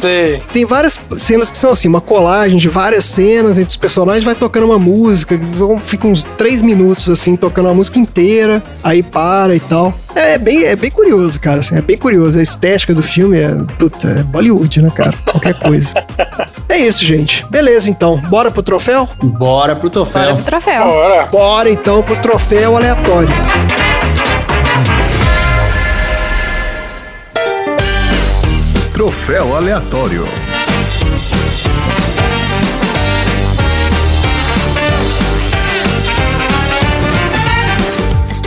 [0.01, 0.43] Sei.
[0.53, 4.35] Tem várias cenas que são assim, uma colagem de várias cenas entre os personagens, vai
[4.35, 9.55] tocando uma música, vão- fica uns três minutos assim, tocando a música inteira, aí para
[9.55, 9.93] e tal.
[10.15, 12.39] É bem, é bem curioso, cara, assim, é bem curioso.
[12.39, 15.13] A estética do filme é, puta, é Bollywood, né, cara?
[15.25, 15.93] Qualquer coisa.
[16.69, 17.45] é isso, gente.
[17.51, 18.21] Beleza, então.
[18.29, 19.09] Bora pro troféu?
[19.23, 20.35] Bora pro Bora troféu.
[20.37, 20.85] pro troféu.
[20.85, 21.27] Bora.
[21.27, 23.31] Bora, então, pro troféu aleatório.
[28.93, 30.25] Troféu aleatório.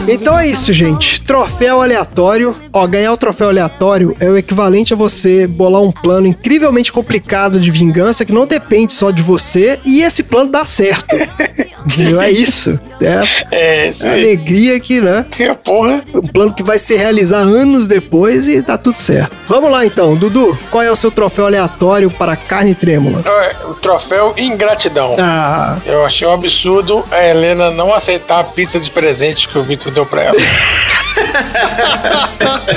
[0.08, 1.22] Então é isso, gente.
[1.22, 2.54] Troféu aleatório.
[2.72, 7.60] Ó, ganhar o troféu aleatório é o equivalente a você bolar um plano incrivelmente complicado
[7.60, 11.16] de vingança que não depende só de você e esse plano dá certo.
[11.86, 12.20] Entendeu?
[12.22, 12.80] É isso.
[13.00, 15.26] É É, alegria que, né?
[15.64, 16.04] Porra.
[16.14, 19.36] Um plano que vai se realizar anos depois e tá tudo certo.
[19.48, 20.58] Vamos lá então, Dudu.
[20.72, 23.22] Qual é o seu troféu aleatório para carne trêmula?
[23.26, 25.16] É, O troféu ingratidão.
[25.20, 29.64] Ah, Eu achei um absurdo a Helena não aceitar a pizza de presente que o
[29.64, 30.36] Vitor deu pra ela.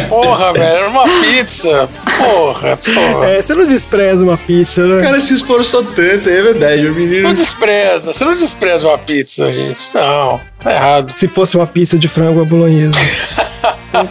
[0.09, 1.89] porra, velho, era uma pizza.
[2.17, 3.31] Porra, porra.
[3.31, 5.01] é, você não despreza uma pizza, né?
[5.01, 6.87] O cara se esforçou tanto, é verdade.
[6.87, 7.25] O menino.
[7.25, 9.81] Não despreza, você não despreza uma pizza, gente.
[9.93, 11.13] Não, tá errado.
[11.17, 12.95] Se fosse uma pizza de frango à bolonhesa.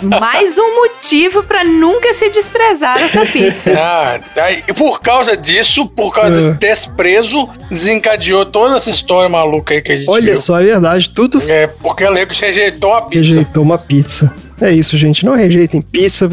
[0.03, 0.96] Mais um motivo
[1.43, 3.71] pra nunca se desprezar essa pizza.
[3.77, 6.53] Ah, aí, e por causa disso, por causa É.
[6.53, 10.37] desse desprezo, desencadeou toda essa história maluca aí que a gente Olha viu.
[10.37, 11.09] só, é verdade.
[11.09, 13.23] Tudo É, porque a Lego rejeitou a pizza.
[13.23, 14.33] rejeitou uma pizza.
[14.59, 15.23] É isso, gente.
[15.25, 16.27] Não rejeitem pizza,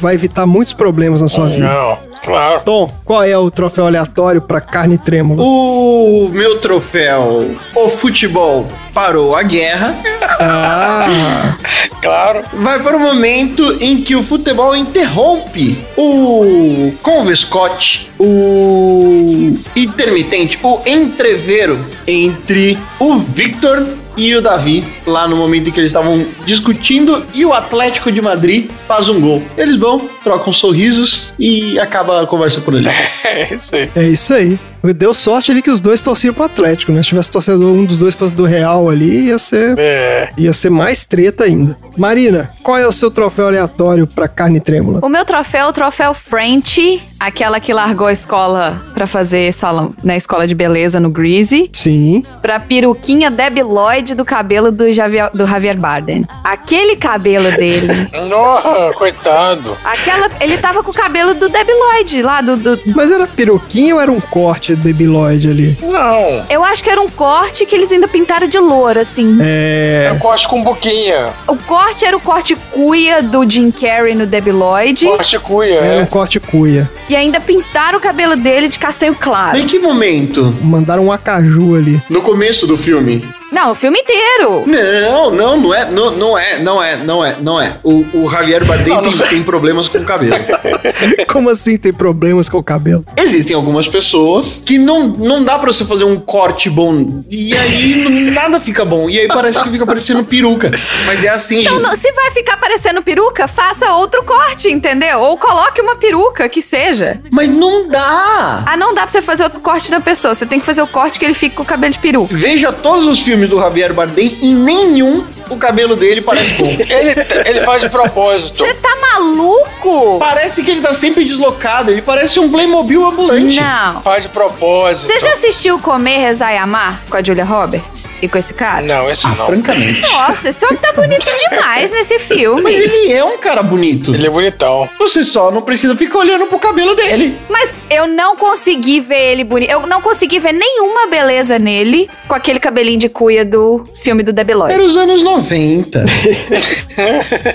[0.00, 1.66] vai evitar muitos problemas na sua vida.
[1.68, 2.60] Não, claro.
[2.64, 5.42] Tom, qual é o troféu aleatório para carne trêmula?
[5.42, 9.94] O meu troféu, o futebol parou a guerra,
[10.40, 11.56] Ah,
[12.00, 12.40] Claro.
[12.54, 21.78] vai para o momento em que o futebol interrompe o convescote, o intermitente, o entreveiro
[22.06, 27.44] entre o Victor e o Davi, lá no momento em que eles estavam discutindo, e
[27.44, 29.42] o Atlético de Madrid faz um gol.
[29.56, 32.88] Eles vão, trocam sorrisos e acaba a conversa por ali.
[33.22, 33.90] É isso aí.
[33.94, 34.58] É isso aí.
[34.82, 37.02] Deu sorte ali que os dois torciam pro Atlético, né?
[37.02, 40.30] Se tivesse torcedor, um dos dois fosse do Real ali, ia ser, É.
[40.36, 41.76] ia ser mais treta ainda.
[41.96, 45.00] Marina, qual é o seu troféu aleatório pra carne trêmula?
[45.02, 49.94] O meu troféu é o troféu French, aquela que largou a escola pra fazer salão
[50.02, 52.22] na escola de beleza no Greasy, Sim.
[52.40, 56.24] pra peruquinha Debbie Lloyd do cabelo do Javier, do Javier Bardem.
[56.42, 57.88] Aquele cabelo dele.
[58.28, 59.76] Nossa, coitado.
[59.84, 60.30] Aquela.
[60.40, 64.00] Ele tava com o cabelo do Debbie Lloyd lá, do, do- Mas era peruquinha ou
[64.00, 65.78] era um corte de Biloid ali?
[65.82, 66.44] Não.
[66.48, 69.38] Eu acho que era um corte que eles ainda pintaram de louro, assim.
[69.40, 70.08] É.
[70.10, 71.30] Eu gosto com boquinha.
[71.46, 75.06] O corte era o corte cuia do Jim Carrey no Debbie Lloyd.
[75.22, 76.06] De cuia, Era um é.
[76.06, 76.90] corte cuia.
[77.08, 79.58] E ainda pintaram o cabelo dele de castanho claro.
[79.58, 80.54] Em que momento?
[80.62, 82.00] Mandaram um acaju ali.
[82.08, 83.24] No começo do filme.
[83.52, 84.64] Não, o filme inteiro.
[84.66, 87.76] Não, não, não é, não, não é, não é, não é, não é.
[87.82, 90.34] O, o Javier Bardem tem, tem problemas com o cabelo.
[91.28, 93.04] Como assim tem problemas com o cabelo?
[93.16, 98.30] Existem algumas pessoas que não, não dá pra você fazer um corte bom e aí
[98.32, 99.08] nada fica bom.
[99.10, 100.70] E aí parece que fica parecendo peruca.
[101.06, 101.82] Mas é assim, Então, gente.
[101.82, 105.20] não- se vai ficar parecendo peruca, faça outro corte, entendeu?
[105.20, 107.20] Ou coloque uma peruca, que seja.
[107.30, 108.62] Mas não dá.
[108.66, 110.34] Ah, não dá pra você fazer outro corte da pessoa.
[110.34, 112.34] Você tem que fazer o corte que ele fique com o cabelo de peruca.
[112.34, 116.66] Veja todos os filmes do Javier Bardem e nenhum o cabelo dele parece bom.
[116.90, 117.14] Ele,
[117.46, 118.56] ele faz de propósito.
[118.58, 120.18] Você tá maluco?
[120.18, 121.90] Parece que ele tá sempre deslocado.
[121.90, 123.60] Ele parece um Playmobil ambulante.
[123.60, 124.02] Não.
[124.02, 125.06] Faz de propósito.
[125.06, 128.10] Você já assistiu Comer, Rezar e Amar com a Julia Roberts?
[128.22, 128.82] E com esse cara?
[128.82, 129.46] Não, esse Ah, não.
[129.46, 130.00] francamente.
[130.02, 132.72] Nossa, esse homem tá bonito demais nesse Mas filme.
[132.72, 134.14] ele é um cara bonito.
[134.14, 134.88] Ele é bonitão.
[134.98, 137.36] Você só não precisa ficar olhando pro cabelo dele.
[137.48, 139.70] Mas eu não consegui ver ele bonito.
[139.70, 143.08] Eu não consegui ver nenhuma beleza nele com aquele cabelinho de
[143.44, 144.72] do filme do Debbie Lloyd.
[144.74, 146.04] Era os anos 90.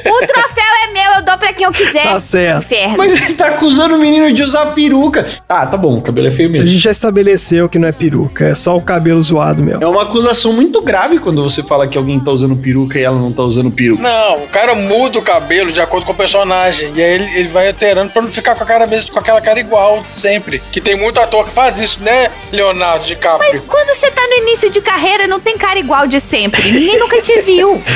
[0.06, 2.04] O troféu é meu, eu dou pra quem eu quiser.
[2.04, 2.64] Tá certo.
[2.66, 2.98] Inferno.
[2.98, 5.26] Mas ele tá acusando o menino de usar peruca.
[5.48, 6.68] Ah, tá bom, o cabelo é feio A mesmo.
[6.68, 9.84] gente já estabeleceu que não é peruca, é só o cabelo zoado mesmo.
[9.84, 13.18] É uma acusação muito grave quando você fala que alguém tá usando peruca e ela
[13.20, 14.02] não tá usando peruca.
[14.02, 16.92] Não, o cara muda o cabelo de acordo com o personagem.
[16.96, 19.42] E aí ele, ele vai alterando pra não ficar com a cara mesmo, com aquela
[19.42, 20.62] cara igual sempre.
[20.72, 23.40] Que tem muito ator que faz isso, né, Leonardo DiCaprio?
[23.52, 26.62] Mas quando você tá no início de carreira, não tem cara igual de sempre.
[26.72, 27.82] Ninguém nunca te viu.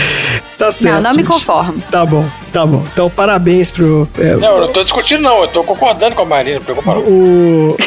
[0.59, 0.95] Tá certo.
[0.95, 1.27] não, não me gente.
[1.31, 1.81] conformo.
[1.89, 2.85] Tá bom, tá bom.
[2.91, 4.05] Então, parabéns pro.
[4.19, 5.43] é, Não, eu não tô discutindo, não.
[5.43, 7.01] Eu tô concordando com a Marina, não preocupa não.
[7.01, 7.77] o,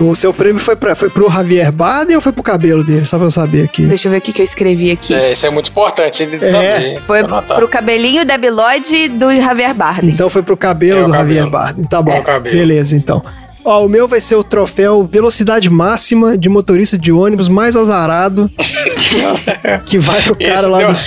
[0.00, 3.06] o seu prêmio foi, pra, foi pro Javier Bardem ou foi pro cabelo dele?
[3.06, 3.82] Só pra eu saber aqui.
[3.82, 5.14] Deixa eu ver o que, que eu escrevi aqui.
[5.14, 6.50] É, isso é muito importante, ele É.
[6.50, 7.00] saber.
[7.06, 10.10] Foi pro cabelinho Debbie Lloyd do Javier Bardem.
[10.10, 11.28] Então foi pro cabelo É do cabelo.
[11.28, 11.84] Javier Bardem.
[11.84, 12.10] Tá bom.
[12.10, 12.40] É.
[12.40, 13.22] Beleza, então.
[13.66, 18.48] Ó, o meu vai ser o troféu velocidade máxima de motorista de ônibus mais azarado.
[19.86, 20.98] que vai pro cara Esse lá deu- do,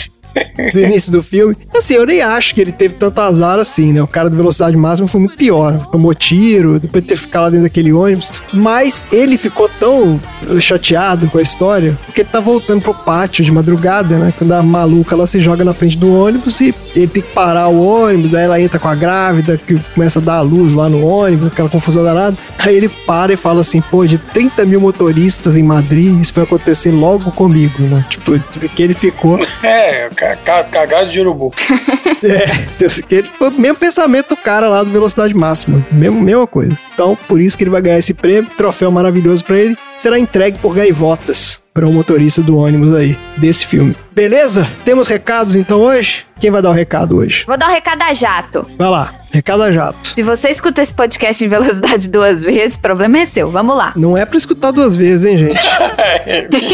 [0.73, 1.55] do início do filme.
[1.75, 4.01] Assim, eu nem acho que ele teve tanto azar assim, né?
[4.01, 5.87] O cara do velocidade máxima foi muito pior.
[5.91, 8.31] Tomou tiro, depois de ter ficado lá dentro daquele ônibus.
[8.53, 10.19] Mas ele ficou tão
[10.59, 14.33] chateado com a história, porque ele tá voltando pro pátio de madrugada, né?
[14.37, 17.67] Quando a maluca ela se joga na frente do ônibus e ele tem que parar
[17.67, 20.89] o ônibus, aí ela entra com a grávida, que começa a dar a luz lá
[20.89, 22.37] no ônibus, aquela confusão danada.
[22.57, 26.43] Aí ele para e fala assim, pô, de 30 mil motoristas em Madrid, isso vai
[26.43, 28.03] acontecer logo comigo, né?
[28.09, 28.39] Tipo,
[28.75, 31.51] que ele ficou É, ca- ca- cagado de urubu.
[32.23, 32.65] é,
[33.07, 35.83] que ele foi o mesmo pensamento do cara lá do Velocidade Máxima.
[35.91, 36.77] Mesmo, mesma coisa.
[36.93, 39.77] Então, por isso que ele vai ganhar esse prêmio, troféu maravilhoso pra ele.
[39.97, 43.95] Será entregue por gaivotas para o motorista do ônibus aí, desse filme.
[44.13, 44.67] Beleza?
[44.83, 46.25] Temos recados então hoje?
[46.39, 47.43] Quem vai dar o recado hoje?
[47.45, 48.65] Vou dar um recado a jato.
[48.77, 50.13] Vai lá, recado a jato.
[50.15, 53.51] Se você escuta esse podcast em velocidade duas vezes, o problema é seu.
[53.51, 53.93] Vamos lá.
[53.95, 55.59] Não é pra escutar duas vezes, hein, gente?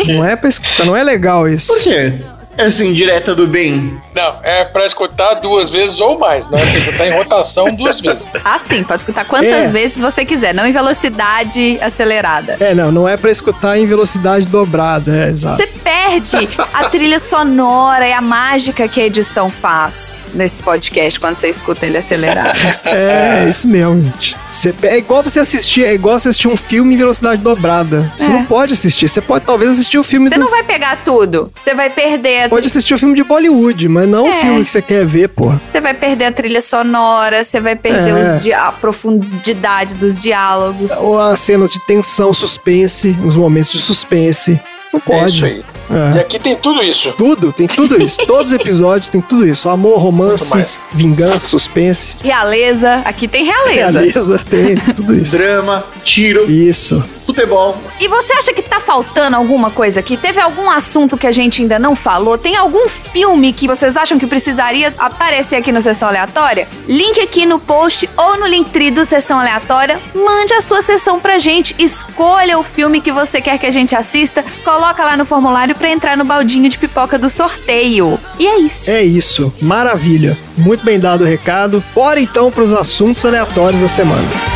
[0.08, 1.68] Não é pra escutar, não é legal isso.
[1.74, 2.14] Por quê?
[2.58, 4.00] Essa indireta do bem.
[4.16, 8.00] Não, é pra escutar duas vezes ou mais, não é pra escutar em rotação duas
[8.00, 8.26] vezes.
[8.44, 9.68] Ah, sim, pode escutar quantas É.
[9.68, 12.58] vezes você quiser, não em velocidade acelerada.
[12.60, 15.58] É, não, não é pra escutar em velocidade dobrada, é, exato.
[15.62, 21.36] Você perde a trilha sonora e a mágica que a edição faz nesse podcast quando
[21.36, 22.56] você escuta ele acelerado.
[22.86, 24.38] É, isso mesmo, gente.
[24.52, 28.12] Você, é igual você assistir, é igual você assistir um filme em velocidade dobrada.
[28.18, 28.30] Você É.
[28.30, 29.10] não pode assistir.
[29.10, 30.42] Você pode talvez assistir o filme Você do.
[30.42, 31.52] não vai pegar tudo.
[31.56, 34.42] Você vai perder a Pode assistir o filme de Bollywood, mas não o É.
[34.42, 35.62] filme que você quer ver, porra.
[35.72, 38.38] Você vai perder a trilha sonora, você vai perder É.
[38.38, 40.92] dia- a profundidade dos diálogos.
[41.00, 44.60] Ou as cenas de tensão, suspense, os momentos de suspense.
[44.94, 45.36] Não É pode.
[45.36, 45.64] isso aí.
[45.92, 46.18] É.
[46.18, 47.14] E aqui tem tudo isso.
[47.18, 48.18] Tudo, tem tudo isso.
[48.26, 49.68] Todos os episódios tem tudo isso.
[49.70, 54.00] Amor, romance, vingança, suspense, Realeza, aqui tem realeza.
[54.00, 55.32] realeza, tem tudo isso.
[55.34, 56.50] Drama, tiro.
[56.50, 57.04] Isso.
[57.26, 57.78] Futebol.
[58.00, 60.16] E você acha que tá faltando alguma coisa aqui?
[60.16, 62.38] Teve algum assunto que a gente ainda não falou?
[62.38, 66.68] Tem algum filme que vocês acham que precisaria aparecer aqui no Sessão Aleatória?
[66.88, 70.00] Link aqui no post ou no Linktree do Sessão Aleatória.
[70.14, 71.76] Mande a sua sessão pra gente.
[71.80, 74.44] Escolha o filme que você quer que a gente assista.
[74.64, 78.20] Coloca lá no formulário pra entrar no baldinho de pipoca do sorteio.
[78.38, 78.92] E é isso.
[78.92, 80.38] É isso, maravilha.
[80.58, 81.84] Muito bem dado o recado.
[81.94, 84.55] Bora então pros assuntos aleatórios da semana.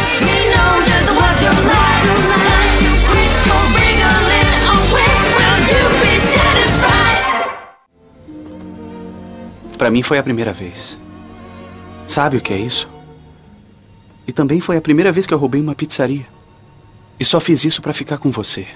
[9.79, 10.97] Pra mim foi a primeira vez.
[12.05, 12.85] Sabe o que é isso?
[14.27, 16.27] E também foi a primeira vez que eu roubei uma pizzaria.
[17.17, 18.67] E só fiz isso pra ficar com você.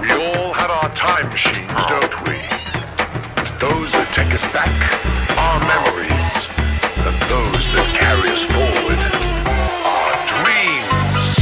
[0.00, 2.38] We all had our time machines, don't we?
[3.60, 4.72] Those that take us back
[5.36, 6.48] are memories,
[6.96, 9.27] and those that carry us forward.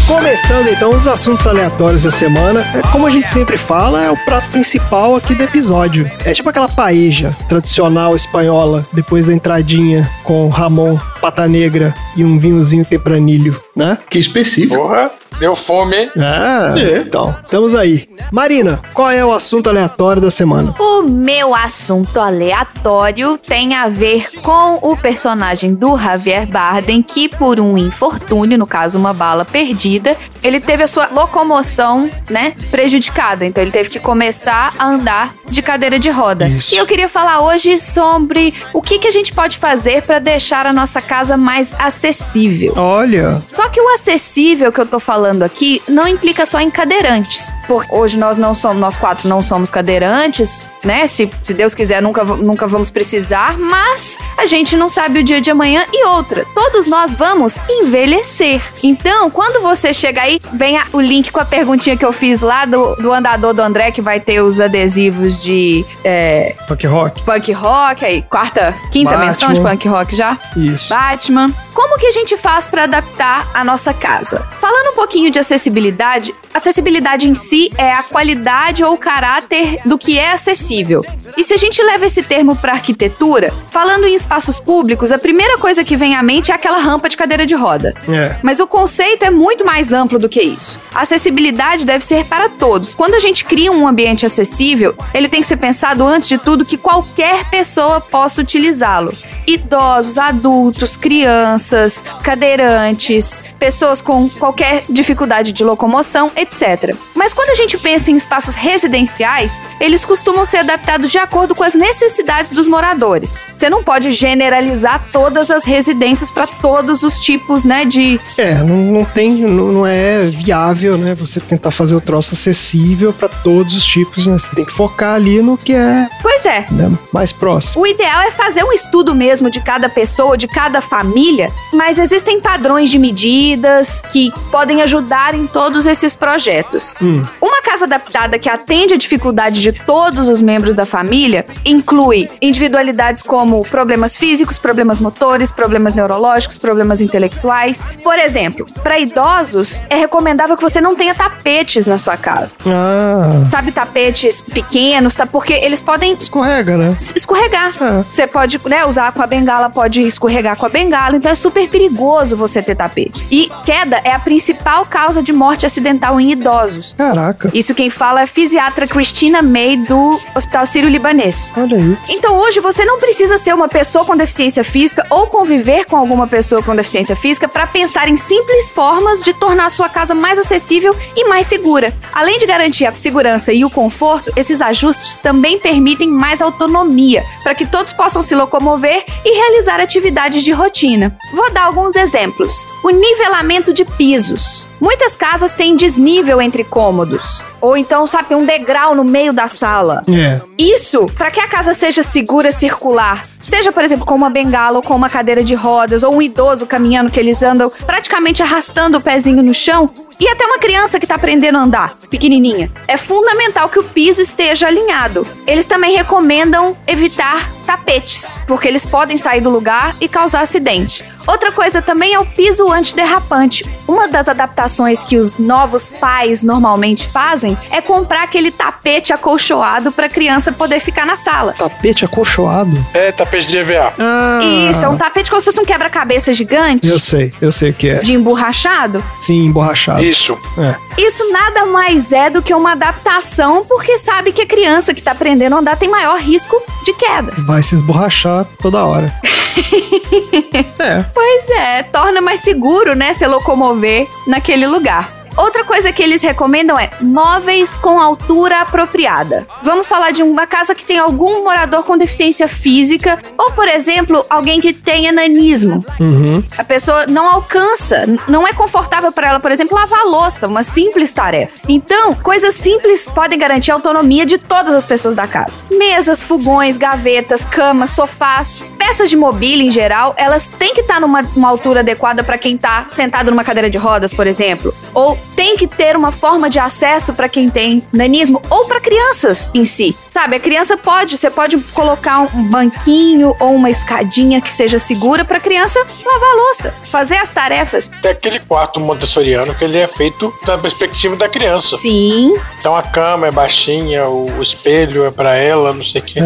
[0.06, 2.60] Começando então os assuntos aleatórios da semana.
[2.60, 6.08] É, como a gente sempre fala, é o prato principal aqui do episódio.
[6.24, 12.38] É tipo aquela paeja tradicional espanhola, depois da entradinha com Ramon, pata negra e um
[12.38, 13.98] vinhozinho tempranilho, né?
[14.08, 14.76] Que específico.
[14.76, 16.10] Porra, deu fome, hein?
[16.18, 16.98] Ah, É.
[16.98, 18.08] então, estamos aí.
[18.32, 20.74] Marina, qual é o assunto aleatório da semana?
[20.78, 27.60] O meu assunto aleatório tem a ver com o personagem do Javier Bardem, que por
[27.60, 30.16] um infortúnio, no caso uma bala perdida,
[30.46, 33.44] ele teve a sua locomoção, né, prejudicada.
[33.44, 36.46] Então ele teve que começar a andar de cadeira de roda.
[36.48, 36.74] Isso.
[36.74, 40.66] E eu queria falar hoje sobre o que, que a gente pode fazer para deixar
[40.66, 42.74] a nossa casa mais acessível.
[42.76, 47.52] Olha, Só que o acessível que eu tô falando aqui não implica só em cadeirantes.
[47.66, 51.06] Porque hoje nós não somos, nós quatro não somos cadeirantes, né?
[51.06, 55.40] Se, se Deus quiser, nunca, nunca vamos precisar, mas a gente não sabe o dia
[55.40, 55.84] de amanhã.
[55.92, 58.60] E outra, todos nós vamos envelhecer.
[58.82, 62.40] Então, quando você chega aí, vem a- o link com a perguntinha que eu fiz
[62.40, 67.22] lá do, do andador do André, que vai ter os adesivos de é, rock rock.
[67.22, 69.26] punk rock, aí, quarta, quinta Batman.
[69.26, 70.38] menção de punk rock já.
[70.56, 70.88] Isso.
[70.88, 71.52] Batman.
[71.74, 74.46] Como que a gente faz para adaptar a nossa casa?
[74.58, 79.98] Falando um pouquinho de acessibilidade, acessibilidade em si é a qualidade ou o caráter do
[79.98, 81.04] que é acessível.
[81.36, 85.58] E se a gente leva esse termo para arquitetura, falando em espaços públicos, a primeira
[85.58, 87.92] coisa que vem à mente é aquela rampa de cadeira de roda.
[88.08, 88.36] É.
[88.42, 90.80] Mas o conceito é muito mais amplo do que isso.
[90.94, 92.94] A acessibilidade deve ser para todos.
[92.94, 96.64] Quando a gente cria um ambiente acessível, ele tem que ser pensado antes de tudo
[96.64, 99.14] que qualquer pessoa possa utilizá-lo.
[99.46, 106.96] Idosos, adultos, crianças, cadeirantes, pessoas com qualquer dificuldade de locomoção, etc.
[107.14, 111.62] Mas quando a gente pensa em espaços residenciais, eles costumam ser adaptados de acordo com
[111.62, 113.42] as necessidades dos moradores.
[113.54, 118.76] Você não pode generalizar todas as residências para todos os tipos, né, de É, não,
[118.76, 121.14] não tem, não, não é viável, né?
[121.14, 124.38] Você tentar fazer o troço acessível pra todos os tipos, né?
[124.38, 126.66] Você tem que focar ali no que é Pois é.
[126.70, 127.82] né, mais próximo.
[127.82, 132.40] O ideal é fazer um estudo mesmo de cada pessoa, de cada família, mas existem
[132.40, 136.94] padrões de medidas que podem ajudar em todos esses projetos.
[137.00, 137.22] Hum.
[137.40, 143.22] Uma casa adaptada que atende a dificuldade de todos os membros da família inclui individualidades
[143.22, 147.86] como problemas físicos, problemas motores, problemas neurológicos, problemas intelectuais.
[148.02, 152.54] Por exemplo, para idosos, é recomendável que você não tenha tapetes na sua casa.
[152.66, 155.26] Ah, Sabe, tapetes pequenos, tá?
[155.26, 156.96] Porque eles podem escorrega, né?
[157.14, 157.72] escorregar.
[157.80, 158.02] É.
[158.02, 161.68] Você pode, né, usar com a bengala, pode escorregar com a bengala, então é super
[161.68, 163.26] perigoso você ter tapete.
[163.30, 166.94] E queda é a principal causa de morte acidental em idosos.
[166.96, 171.52] Caraca, Isso quem fala é a fisiatra Christina May do Hospital Sírio-Libanês.
[171.56, 171.98] olha aí.
[172.08, 176.26] Então hoje você não precisa ser uma pessoa com deficiência física ou conviver com alguma
[176.26, 180.38] pessoa com deficiência física para pensar em simples formas de tornar a sua casa mais
[180.38, 181.92] acessível e mais segura.
[182.12, 187.54] Além de garantir a segurança e o conforto, esses ajustes também permitem mais autonomia para
[187.54, 191.16] que todos possam se locomover e realizar atividades de rotina.
[191.32, 192.66] Vou dar alguns exemplos.
[192.82, 194.66] O nivelamento de pisos.
[194.80, 199.48] Muitas casas têm desnível entre cômodos, ou então, sabe, tem um degrau no meio da
[199.48, 200.04] sala.
[200.08, 200.40] É.
[200.58, 204.82] Isso, para que a casa seja segura circular, seja, por exemplo, com uma bengala ou
[204.82, 209.00] com uma cadeira de rodas, ou um idoso caminhando que eles andam praticamente arrastando o
[209.00, 209.88] pezinho no chão,
[210.18, 212.70] e até uma criança que tá aprendendo a andar, pequenininha.
[212.88, 215.26] É fundamental que o piso esteja alinhado.
[215.46, 221.04] Eles também recomendam evitar tapetes, porque eles podem sair do lugar e causar acidente.
[221.26, 223.64] Outra coisa também é o piso antiderrapante.
[223.88, 230.06] Uma das adaptações que os novos pais normalmente fazem é comprar aquele tapete acolchoado para
[230.06, 231.52] a criança poder ficar na sala.
[231.58, 232.84] Tapete acolchoado.
[232.94, 233.92] É, tapete de EVA.
[233.98, 234.40] Ah,
[234.70, 236.86] Isso, é um tapete como se fosse um quebra-cabeça gigante.
[236.88, 237.96] Eu sei, eu sei o que é.
[237.98, 239.04] De emborrachado.
[239.20, 240.02] Sim, emborrachado.
[240.08, 240.38] Isso.
[240.56, 240.76] É.
[241.02, 245.12] Isso nada mais é do que uma adaptação, porque sabe que a criança que tá
[245.12, 247.42] aprendendo a andar tem maior risco de quedas.
[247.44, 249.12] Vai se esborrachar toda hora.
[250.78, 251.02] é.
[251.14, 255.15] Pois é, torna mais seguro, né, se locomover naquele lugar.
[255.36, 259.46] Outra coisa que eles recomendam é móveis com altura apropriada.
[259.62, 264.24] Vamos falar de uma casa que tem algum morador com deficiência física ou, por exemplo,
[264.30, 265.84] alguém que tem enanismo.
[266.00, 266.42] Uhum.
[266.56, 271.12] A pessoa não alcança, não é confortável para ela, por exemplo, lavar louça, uma simples
[271.12, 271.60] tarefa.
[271.68, 275.60] Então, coisas simples podem garantir a autonomia de todas as pessoas da casa.
[275.70, 281.22] Mesas, fogões, gavetas, camas, sofás, peças de mobília em geral, elas têm que estar numa
[281.34, 285.56] uma altura adequada para quem tá sentado numa cadeira de rodas, por exemplo, ou tem
[285.56, 289.96] que ter uma forma de acesso para quem tem nanismo ou para crianças em si.
[290.16, 295.26] Sabe, a criança pode, você pode colocar um banquinho ou uma escadinha que seja segura
[295.26, 297.90] para criança lavar a louça, fazer as tarefas.
[298.00, 301.76] Tem aquele quarto montessoriano que ele é feito da perspectiva da criança.
[301.76, 306.04] Sim, Então a cama é baixinha, o, o espelho é pra ela, não sei o
[306.04, 306.20] quê.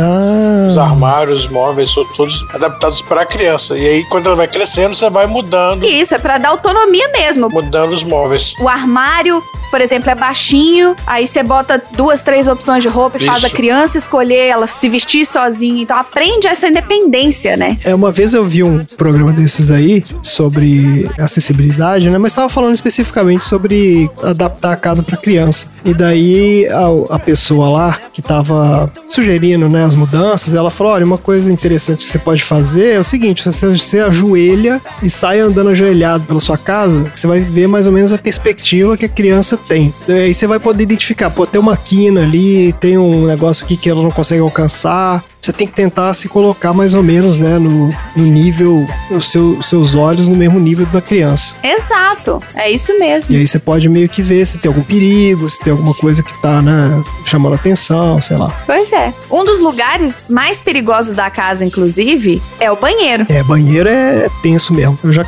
[0.70, 3.76] Os Ah, armários, os móveis, são todos adaptados pra criança.
[3.76, 7.50] E aí, quando ela vai crescendo, você vai mudando, isso é para dar autonomia mesmo.
[7.50, 8.54] mudando os móveis.
[8.60, 13.26] O armário, por exemplo, é baixinho, aí você bota duas, três opções de roupa e
[13.26, 13.46] faz Isso.
[13.46, 15.82] a criança escolher, ela se vestir sozinha.
[15.82, 17.76] Então aprende essa independência, né?
[17.84, 22.18] é, uma vez eu vi um programa desses aí sobre acessibilidade, né?
[22.18, 25.66] Mas tava falando especificamente sobre adaptar a casa para criança.
[25.84, 31.04] E daí a, a pessoa lá que tava sugerindo, né, as mudanças, ela falou: olha,
[31.04, 35.40] uma coisa interessante que você pode fazer é o seguinte: você, você ajoelha e sai
[35.40, 39.08] andando ajoelhado pela sua casa, você vai ver mais ou menos a perspectiva que a
[39.08, 39.92] criança tem.
[40.08, 43.88] Aí você vai poder identificar, pô, tem uma quina ali, tem um negócio aqui que
[43.88, 45.24] ela não consegue alcançar.
[45.40, 49.62] Você tem que tentar se colocar mais ou menos, né, no, no nível, os seu,
[49.62, 51.54] seus olhos no mesmo nível da criança.
[51.62, 53.34] Exato, é isso mesmo.
[53.34, 56.22] E aí você pode meio que ver se tem algum perigo, se tem alguma coisa
[56.22, 58.54] que tá, né, chamando atenção, sei lá.
[58.66, 59.14] Pois é.
[59.30, 63.24] Um dos lugares mais perigosos da casa, inclusive, é o banheiro.
[63.30, 64.98] É, banheiro é tenso mesmo.
[65.02, 65.24] Eu já,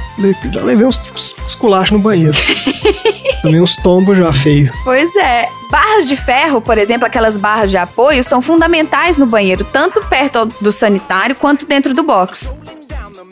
[0.53, 1.01] já levei uns,
[1.47, 2.37] uns culachos no banheiro.
[3.41, 4.71] Também uns tombos já feio.
[4.85, 5.49] Pois é.
[5.73, 10.45] Barras de ferro, por exemplo, aquelas barras de apoio, são fundamentais no banheiro, tanto perto
[10.61, 12.55] do sanitário quanto dentro do box.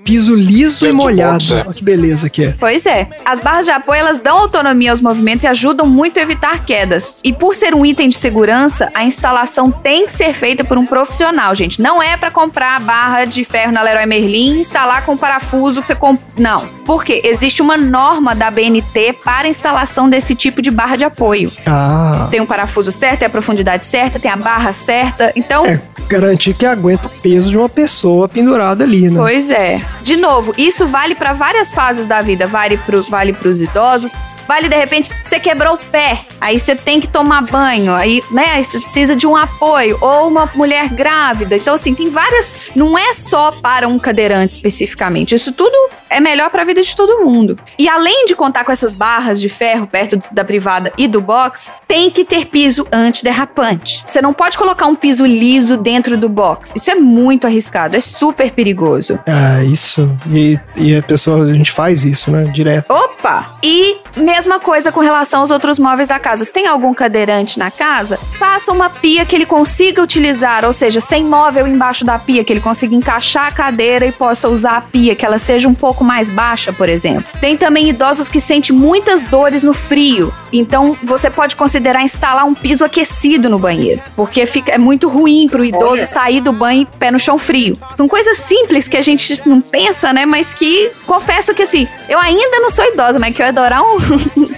[0.04, 1.32] Piso liso e molhado.
[1.38, 1.60] box, é.
[1.60, 2.54] Olha que beleza que é.
[2.58, 3.08] Pois é.
[3.24, 7.16] As barras de apoio, elas dão autonomia aos movimentos e ajudam muito a evitar quedas.
[7.22, 10.86] E por ser um item de segurança, a instalação tem que ser feita por um
[10.86, 11.80] profissional, gente.
[11.80, 15.80] Não é pra comprar a barra de ferro na Leroy Merlin e instalar com parafuso
[15.80, 16.20] que você comp...
[16.38, 16.66] Não.
[16.84, 21.52] Porque existe uma norma da BNT para a instalação desse tipo de barra de apoio.
[21.66, 25.32] Ah, Tem um parafuso certo, tem a profundidade certa, tem a barra certa.
[25.36, 29.20] Então, é garantir que aguenta o peso de uma pessoa pendurada ali, né?
[29.20, 29.80] Pois é.
[30.02, 32.46] De novo, isso vale para várias fases da vida.
[32.46, 34.12] Vale pro, vale pros idosos.
[34.50, 38.60] Vale, de repente, você quebrou o pé, aí você tem que tomar banho, aí, né,
[38.60, 41.54] você precisa de um apoio, ou uma mulher grávida.
[41.54, 42.56] Então, assim, tem várias.
[42.74, 45.36] Não é só para um cadeirante especificamente.
[45.36, 45.76] Isso tudo
[46.10, 47.56] é melhor para a vida de todo mundo.
[47.78, 51.70] E além de contar com essas barras de ferro perto da privada e do box,
[51.86, 54.02] tem que ter piso antiderrapante.
[54.04, 56.72] Você não pode colocar um piso liso dentro do box.
[56.74, 59.16] Isso é muito arriscado, é super perigoso.
[59.28, 60.10] Ah, isso.
[60.28, 62.50] E, e a pessoa, a gente faz isso, né?
[62.52, 62.90] Direto.
[62.90, 63.56] Opa!
[63.62, 63.98] E
[64.40, 66.46] mesma coisa com relação aos outros móveis da casa.
[66.46, 70.98] Se tem algum cadeirante na casa, faça uma pia que ele consiga utilizar, ou seja,
[70.98, 74.80] sem móvel embaixo da pia, que ele consiga encaixar a cadeira e possa usar a
[74.80, 77.30] pia, que ela seja um pouco mais baixa, por exemplo.
[77.38, 82.54] Tem também idosos que sentem muitas dores no frio, então você pode considerar instalar um
[82.54, 86.06] piso aquecido no banheiro, porque fica, é muito ruim pro idoso Olha.
[86.06, 87.78] sair do banho pé no chão frio.
[87.94, 90.24] São coisas simples que a gente não pensa, né?
[90.24, 93.82] Mas que confesso que assim, eu ainda não sou idosa, mas que eu ia adorar
[93.82, 93.98] um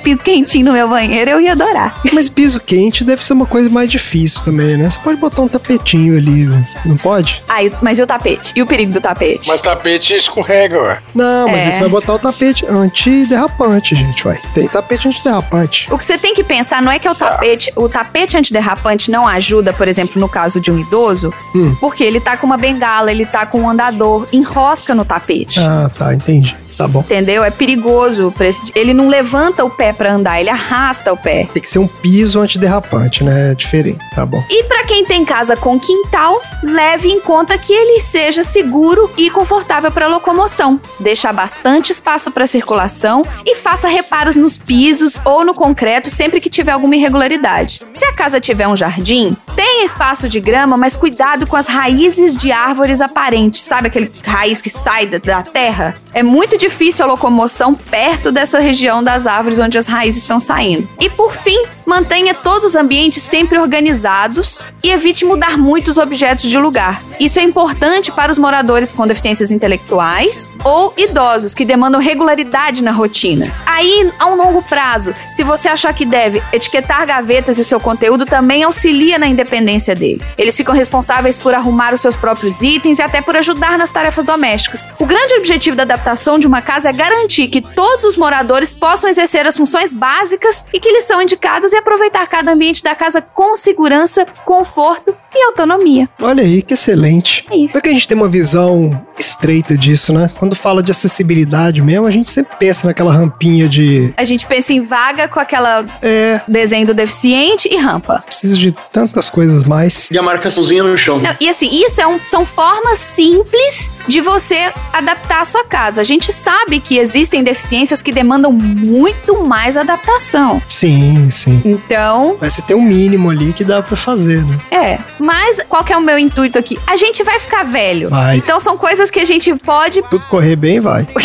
[0.03, 2.01] piso quentinho no meu banheiro, eu ia adorar.
[2.13, 4.91] Mas piso quente deve ser uma coisa mais difícil também, né?
[4.91, 6.49] Você pode botar um tapetinho ali,
[6.85, 7.43] não pode?
[7.49, 8.53] Ah, mas e o tapete?
[8.57, 9.49] E o perigo do tapete?
[9.49, 10.99] Mas tapete escorrega, ué.
[11.15, 11.65] Não, mas É.
[11.67, 14.39] aí você vai botar o tapete antiderrapante, gente, vai.
[14.55, 15.87] Tem tapete antiderrapante.
[15.93, 19.11] O que você tem que pensar não é que é o tapete, o tapete antiderrapante
[19.11, 21.75] não ajuda, por exemplo, no caso de um idoso, Hum.
[21.81, 25.61] porque ele tá com uma bengala, ele tá com um andador, enrosca no tapete.
[25.61, 26.57] Ah, tá, entendi.
[26.77, 27.01] Tá bom.
[27.01, 27.43] Entendeu?
[27.45, 28.33] É perigoso.
[28.37, 31.47] pra esse- Ele não levanta o pé pra andar, ele arrasta o pé.
[31.53, 33.53] Tem que ser um piso antiderrapante, né?
[33.53, 33.99] É diferente.
[34.15, 34.43] Tá bom.
[34.51, 39.31] E pra quem tem casa com quintal, leve em conta que ele seja seguro e
[39.31, 40.81] confortável para locomoção.
[41.01, 46.51] Deixa bastante espaço para circulação e faça reparos nos pisos ou no concreto sempre que
[46.51, 47.81] tiver alguma irregularidade.
[47.95, 52.37] Se a casa tiver um jardim, tenha espaço de grama, mas cuidado com as raízes
[52.37, 53.63] de árvores aparentes.
[53.63, 55.95] Sabe aquele raiz que sai da, da terra?
[56.15, 60.89] É muito difícil a locomoção perto dessa região das árvores onde as raízes estão saindo.
[61.01, 66.59] E por fim, mantenha todos os ambientes sempre organizados e evite mudar muitos objetos de
[66.59, 67.03] lugar.
[67.19, 72.93] Isso é importante para os moradores com deficiências intelectuais ou idosos que demandam regularidade na
[72.93, 73.53] rotina.
[73.67, 77.81] Aí, a um longo prazo, se você achar que deve, etiquetar gavetas e o seu
[77.81, 80.31] conteúdo também auxilia na independência deles.
[80.39, 84.25] Eles ficam responsáveis por arrumar os seus próprios itens e até por ajudar nas tarefas
[84.25, 84.87] domésticas.
[84.99, 89.09] O grande objetivo da adaptação de uma casa é garantir que todos os moradores possam
[89.09, 93.23] exercer as funções básicas e que lhes são indicadas e aproveitar cada ambiente da casa
[93.23, 96.09] com segurança, conforto e autonomia.
[96.21, 97.45] Olha aí, que excelente.
[97.51, 97.75] É isso.
[97.75, 100.31] Só que a gente tem uma visão estreita disso, né?
[100.39, 104.13] Quando fala de acessibilidade mesmo, a gente sempre pensa naquela rampinha de.
[104.17, 108.23] A gente pensa em vaga com aquela É, desenho do deficiente e rampa.
[108.27, 110.09] precisa de tantas coisas mais.
[110.11, 111.19] E a marcaçãozinha no chão.
[111.19, 116.01] Não, e assim, isso é um- são formas simples de você adaptar a sua casa.
[116.01, 120.61] A gente sabe que existem deficiências que demandam muito mais adaptação.
[120.69, 121.63] Sim, sim.
[121.65, 124.59] Então, Mas você tem um mínimo ali que dá pra fazer, né?
[124.71, 124.99] é.
[125.23, 126.77] Mas qual que é o meu intuito aqui?
[126.87, 128.11] A gente vai ficar velho.
[128.11, 128.39] Vai.
[128.39, 130.03] Então são coisas que a gente pode.
[130.11, 131.07] Tudo correr bem, vai.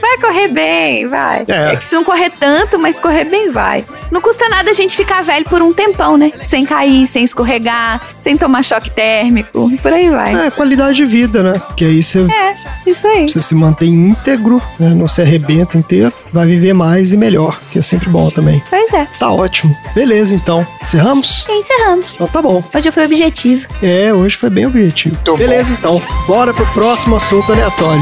[0.00, 1.44] Vai correr bem, vai.
[1.48, 1.72] É.
[1.72, 3.84] É que se não correr tanto, mas correr bem vai.
[4.10, 6.32] Não custa nada a gente ficar velho por um tempão, né?
[6.46, 9.70] Sem cair, sem escorregar, sem tomar choque térmico.
[9.82, 10.46] Por aí vai.
[10.46, 11.60] É, qualidade de vida, né?
[11.66, 13.28] Porque aí você, É, isso aí.
[13.28, 14.90] você se mantém íntegro, né?
[14.94, 18.62] não se arrebenta inteiro, vai viver mais e melhor, que é sempre bom também.
[18.70, 19.06] Pois é.
[19.18, 19.76] Tá ótimo.
[19.94, 20.66] Beleza, então.
[20.82, 21.44] Encerramos?
[21.48, 22.12] Encerramos.
[22.14, 22.62] Então tá bom.
[22.78, 23.66] Hoje foi objetivo.
[23.82, 25.16] É, hoje foi bem objetivo.
[25.16, 26.00] Muito Beleza, então.
[26.28, 28.00] Bora pro próximo assunto aleatório.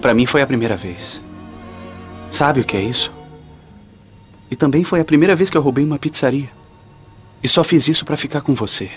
[0.00, 1.20] Pra mim foi a primeira vez.
[2.30, 3.10] Sabe o que é isso?
[4.48, 6.48] E também foi a primeira vez que eu roubei uma pizzaria.
[7.42, 8.88] E só fiz isso pra ficar com você.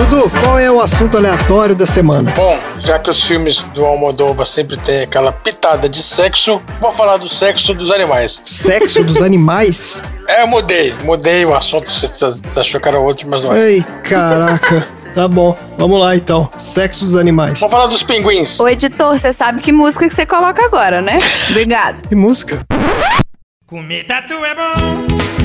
[0.00, 2.30] Dudu, qual é o assunto aleatório da semana?
[2.30, 7.18] Bom, já que os filmes do Almodóvar sempre tem aquela pitada de sexo, vou falar
[7.18, 8.40] do sexo dos animais.
[8.42, 10.02] Sexo dos animais?
[10.26, 13.72] É, eu mudei, mudei o assunto, você, você achou que era outro, mas não é.
[13.72, 14.88] Ei, caraca.
[15.14, 16.48] Tá bom, vamos lá então.
[16.56, 17.60] Sexo dos animais.
[17.60, 18.58] Vamos falar dos pinguins.
[18.58, 21.18] Ô, editor, você sabe que música que você coloca agora, né?
[21.50, 22.08] Obrigado.
[22.08, 22.64] Que música?
[23.66, 25.39] Comer tatu é bom,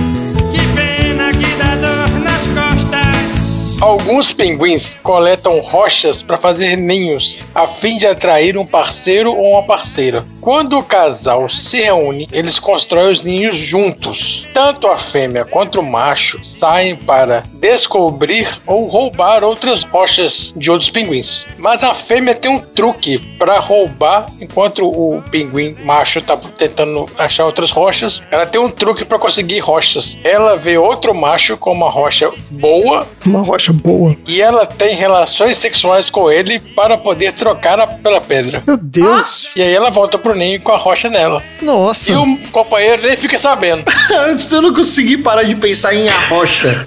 [3.85, 9.61] Alguns pinguins coletam rochas para fazer ninhos, a fim de atrair um parceiro ou uma
[9.61, 10.23] parceira.
[10.41, 14.47] Quando o casal se reúne, eles constroem os ninhos juntos.
[14.55, 20.89] Tanto a fêmea quanto o macho saem para descobrir ou roubar outras rochas de outros
[20.89, 21.45] pinguins.
[21.59, 27.45] Mas a fêmea tem um truque para roubar, enquanto o pinguim macho está tentando achar
[27.45, 28.19] outras rochas.
[28.31, 30.17] Ela tem um truque para conseguir rochas.
[30.23, 34.15] Ela vê outro macho com uma rocha boa Uma rocha boa.
[34.27, 38.61] e ela tem relações sexuais com ele para poder trocar a- pela pedra.
[38.65, 39.51] Meu Deus.
[39.55, 41.41] E aí ela volta pro ninho com a rocha nela.
[41.61, 42.11] Nossa.
[42.11, 43.83] E o companheiro nem fica sabendo.
[44.51, 46.85] Eu não consegui parar de pensar em a rocha.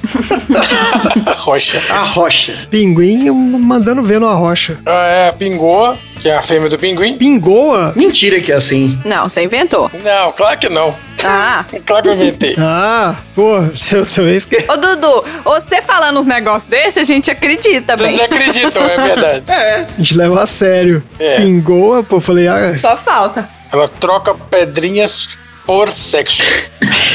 [1.27, 1.81] A rocha.
[1.91, 2.55] A rocha.
[2.71, 4.79] Pinguim mandando ver numa rocha.
[4.87, 7.17] É, pingou, que é a fêmea do pinguim.
[7.17, 7.93] Pingoa?
[7.97, 8.99] Mentira que é assim.
[9.05, 9.91] Não, você inventou.
[10.05, 10.95] Não, claro que não.
[11.25, 11.65] Ah.
[11.85, 12.55] Claro que eu inventei.
[12.59, 13.57] Ah, pô,
[13.93, 14.65] eu também fiquei.
[14.69, 18.19] Ô, Dudu, você falando uns negócios desse, a gente acredita Vocês bem.
[18.19, 19.45] não acreditam, é verdade.
[19.49, 19.81] É.
[19.81, 21.03] A gente leva a sério.
[21.19, 21.37] É.
[21.39, 23.49] Pingoa, pô, falei, ah, Só falta.
[23.73, 25.29] Ela troca pedrinhas
[25.67, 26.43] por sexo.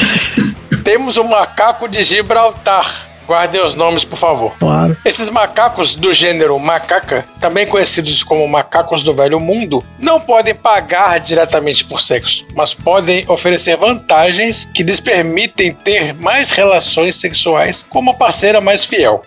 [0.83, 3.12] Temos o macaco de Gibraltar.
[3.27, 4.53] Guardem os nomes, por favor.
[4.59, 4.95] claro.
[5.05, 11.19] Esses macacos do gênero macaca, também conhecidos como macacos do velho mundo, não podem pagar
[11.19, 17.99] diretamente por sexo, mas podem oferecer vantagens que lhes permitem ter mais relações sexuais com
[17.99, 19.23] uma parceira mais fiel.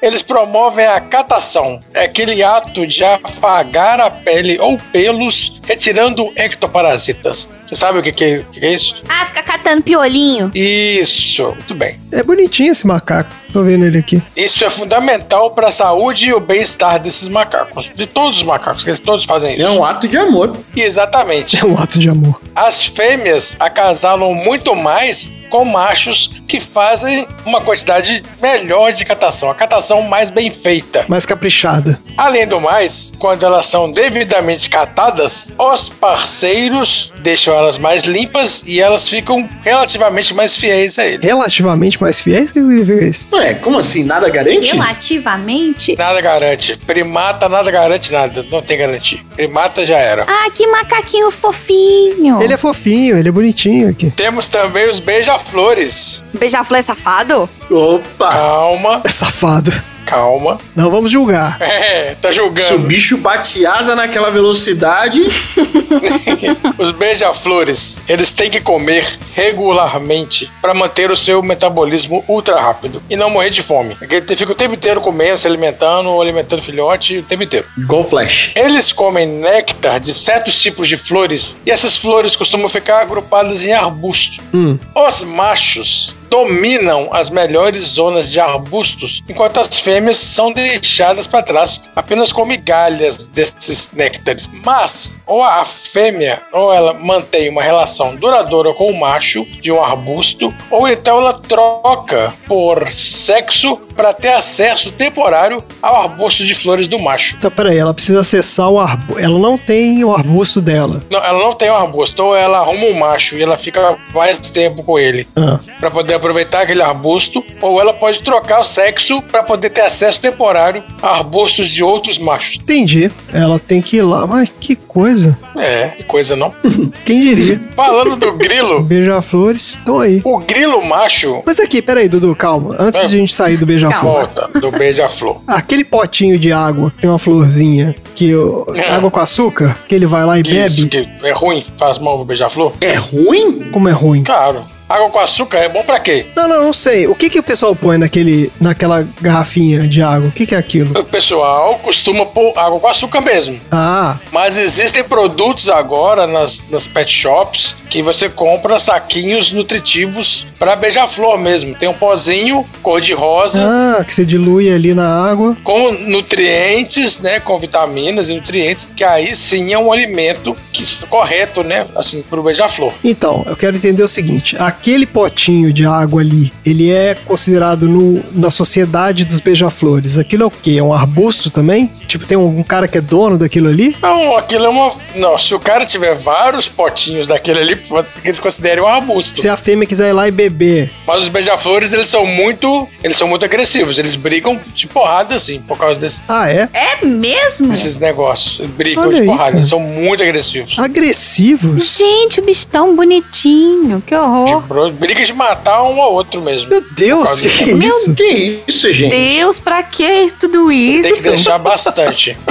[0.00, 7.48] Eles promovem a catação, é aquele ato de afagar a pele ou pelos, retirando ectoparasitas.
[7.68, 8.94] Você sabe o que, que, é- que que é isso?
[9.08, 10.50] Ah, fica catando piolinho.
[10.54, 11.98] Isso, muito bem.
[12.10, 13.30] É bonitinho esse macaco.
[13.52, 14.22] Tô vendo ele aqui.
[14.36, 17.90] Isso é fundamental para a saúde e o bem-estar desses macacos.
[17.94, 19.62] De todos os macacos, que eles todos fazem isso.
[19.66, 20.54] É um ato de amor.
[20.76, 21.58] Exatamente.
[21.58, 22.40] É um ato de amor.
[22.54, 29.54] As fêmeas acasalam muito mais com machos que fazem uma quantidade melhor de catação, a
[29.54, 31.04] catação mais bem feita.
[31.08, 31.98] Mais caprichada.
[32.16, 38.80] Além do mais, quando elas são devidamente catadas, os parceiros deixam elas mais limpas e
[38.80, 41.26] elas ficam relativamente mais fiéis a ele.
[41.26, 42.50] Relativamente mais fiéis?
[42.50, 43.26] O que significa isso?
[43.32, 44.04] Ué, como assim?
[44.04, 44.72] Nada garante?
[44.72, 45.96] Relativamente.
[45.96, 46.76] Nada garante.
[46.76, 48.44] Primata nada garante nada.
[48.50, 49.18] Não tem garantia.
[49.34, 50.24] Primata já era.
[50.28, 52.42] Ah, que macaquinho fofinho.
[52.42, 54.10] Ele é fofinho, ele é bonitinho aqui.
[54.10, 55.00] Temos também os
[55.38, 56.22] beija-flores.
[56.34, 57.48] Beija-flor é safado?
[57.70, 58.30] Opa!
[58.32, 59.72] Calma, É safado.
[60.08, 60.58] Calma.
[60.74, 61.58] Não vamos julgar.
[61.88, 62.78] É, tá Se o julgando.
[62.80, 65.20] bicho bate asa naquela velocidade,
[66.78, 73.16] Os beija-flores, eles têm que comer regularmente para manter o seu metabolismo ultra rápido e
[73.16, 73.94] não morrer de fome.
[73.94, 77.66] Porque ele fica o tempo inteiro comendo, se alimentando, ou alimentando filhote o tempo inteiro.
[77.76, 78.52] igual Flash.
[78.54, 83.72] Eles comem néctar de certos tipos de flores e essas flores costumam ficar agrupadas em
[83.72, 84.38] arbustos.
[84.52, 84.78] Hum.
[84.94, 91.82] Os machos dominam as melhores zonas de arbustos, enquanto as fêmeas são deixadas para trás
[91.94, 94.48] apenas com migalhas desses néctares.
[94.64, 99.82] Mas, ou a fêmea, ou ela mantém uma relação duradoura com o macho de um
[99.82, 106.88] arbusto, ou então ela troca por sexo para ter acesso temporário ao arbusto de flores
[106.88, 107.34] do macho.
[107.36, 109.18] Então, peraí, ela precisa acessar o arbusto.
[109.20, 111.02] Ela não tem o arbusto dela.
[111.10, 114.38] Não, ela não tem um arbusto, ou ela arruma um macho e ela fica mais
[114.50, 119.20] tempo com ele Ah, para poder aproveitar aquele arbusto, ou ela pode trocar o sexo
[119.22, 122.56] para poder ter acesso temporário a arbustos de outros machos.
[122.56, 123.10] entendi.
[123.32, 124.26] Ela tem que ir lá.
[124.26, 125.17] Mas que coisa.
[125.56, 126.52] É, que coisa não.
[127.04, 127.60] Quem diria?
[127.74, 130.20] Falando do grilo, Beija-flores estão aí.
[130.24, 132.76] o grilo macho Mas aqui, peraí, Dudu, calma.
[132.78, 134.12] Antes de a gente sair do beija-flor.
[134.26, 135.40] volta do beija-flor.
[135.46, 138.90] Aquele potinho de água, que tem uma florzinha, que o- É.
[138.90, 140.88] água com açúcar, que ele vai lá e Isso, bebe.
[140.88, 142.72] que é ruim, faz mal pro beija-flor?
[142.80, 143.70] É ruim?
[143.70, 144.22] Como é ruim.
[144.24, 144.60] Claro.
[144.88, 146.26] Água com açúcar é bom pra quê?
[146.34, 147.06] Não, não, não sei.
[147.06, 150.28] O que que o pessoal põe naquele, naquela garrafinha de água?
[150.28, 150.98] O que que é aquilo?
[150.98, 153.60] O pessoal costuma pôr água com açúcar mesmo.
[153.70, 160.76] Ah, Mas existem produtos agora nas, nas pet shops que você compra saquinhos nutritivos para
[160.76, 161.74] beija-flor mesmo.
[161.74, 165.56] Tem um pozinho cor-de-rosa ah, que você dilui ali na água.
[165.62, 171.62] com nutrientes, né, com vitaminas e nutrientes, que aí sim é um alimento que, correto,
[171.62, 172.92] né, assim, pro beija-flor.
[173.02, 178.22] Então, eu quero entender o seguinte: aquele potinho de água ali, ele é considerado no,
[178.32, 180.18] na sociedade dos beija-flores.
[180.18, 180.76] Aquilo é o quê?
[180.78, 181.90] É um arbusto também?
[182.06, 183.96] Tipo, tem um, um cara que é dono daquilo ali?
[184.02, 184.92] Não, aquilo é uma.
[185.14, 189.40] Não, se o cara tiver vários potinhos daquele ali, que eles considerem um arbusto.
[189.40, 192.88] Se a fêmea quiser ir lá e beber, Mas os beija-flores, eles são muito.
[193.02, 193.98] Eles são muito agressivos.
[193.98, 196.68] Eles brigam de porrada, assim, por causa desse- ah, é?
[196.72, 197.68] É mesmo?
[197.68, 198.58] desses negócios.
[198.60, 199.44] Eles brigam Olha de aí, porrada.
[199.44, 199.56] cara.
[199.56, 200.74] Eles são muito agressivos.
[200.78, 201.96] Agressivos?
[201.96, 204.02] Gente, o bicho tão bonitinho.
[204.06, 204.60] Que horror.
[204.62, 206.68] Bro- Briga de matar um ao outro mesmo.
[206.70, 208.14] Meu Deus, que, que é isso?
[208.14, 209.10] Que isso, gente?
[209.10, 211.22] Deus, pra que tudo Tem que isso?
[211.22, 212.36] deixar bastante.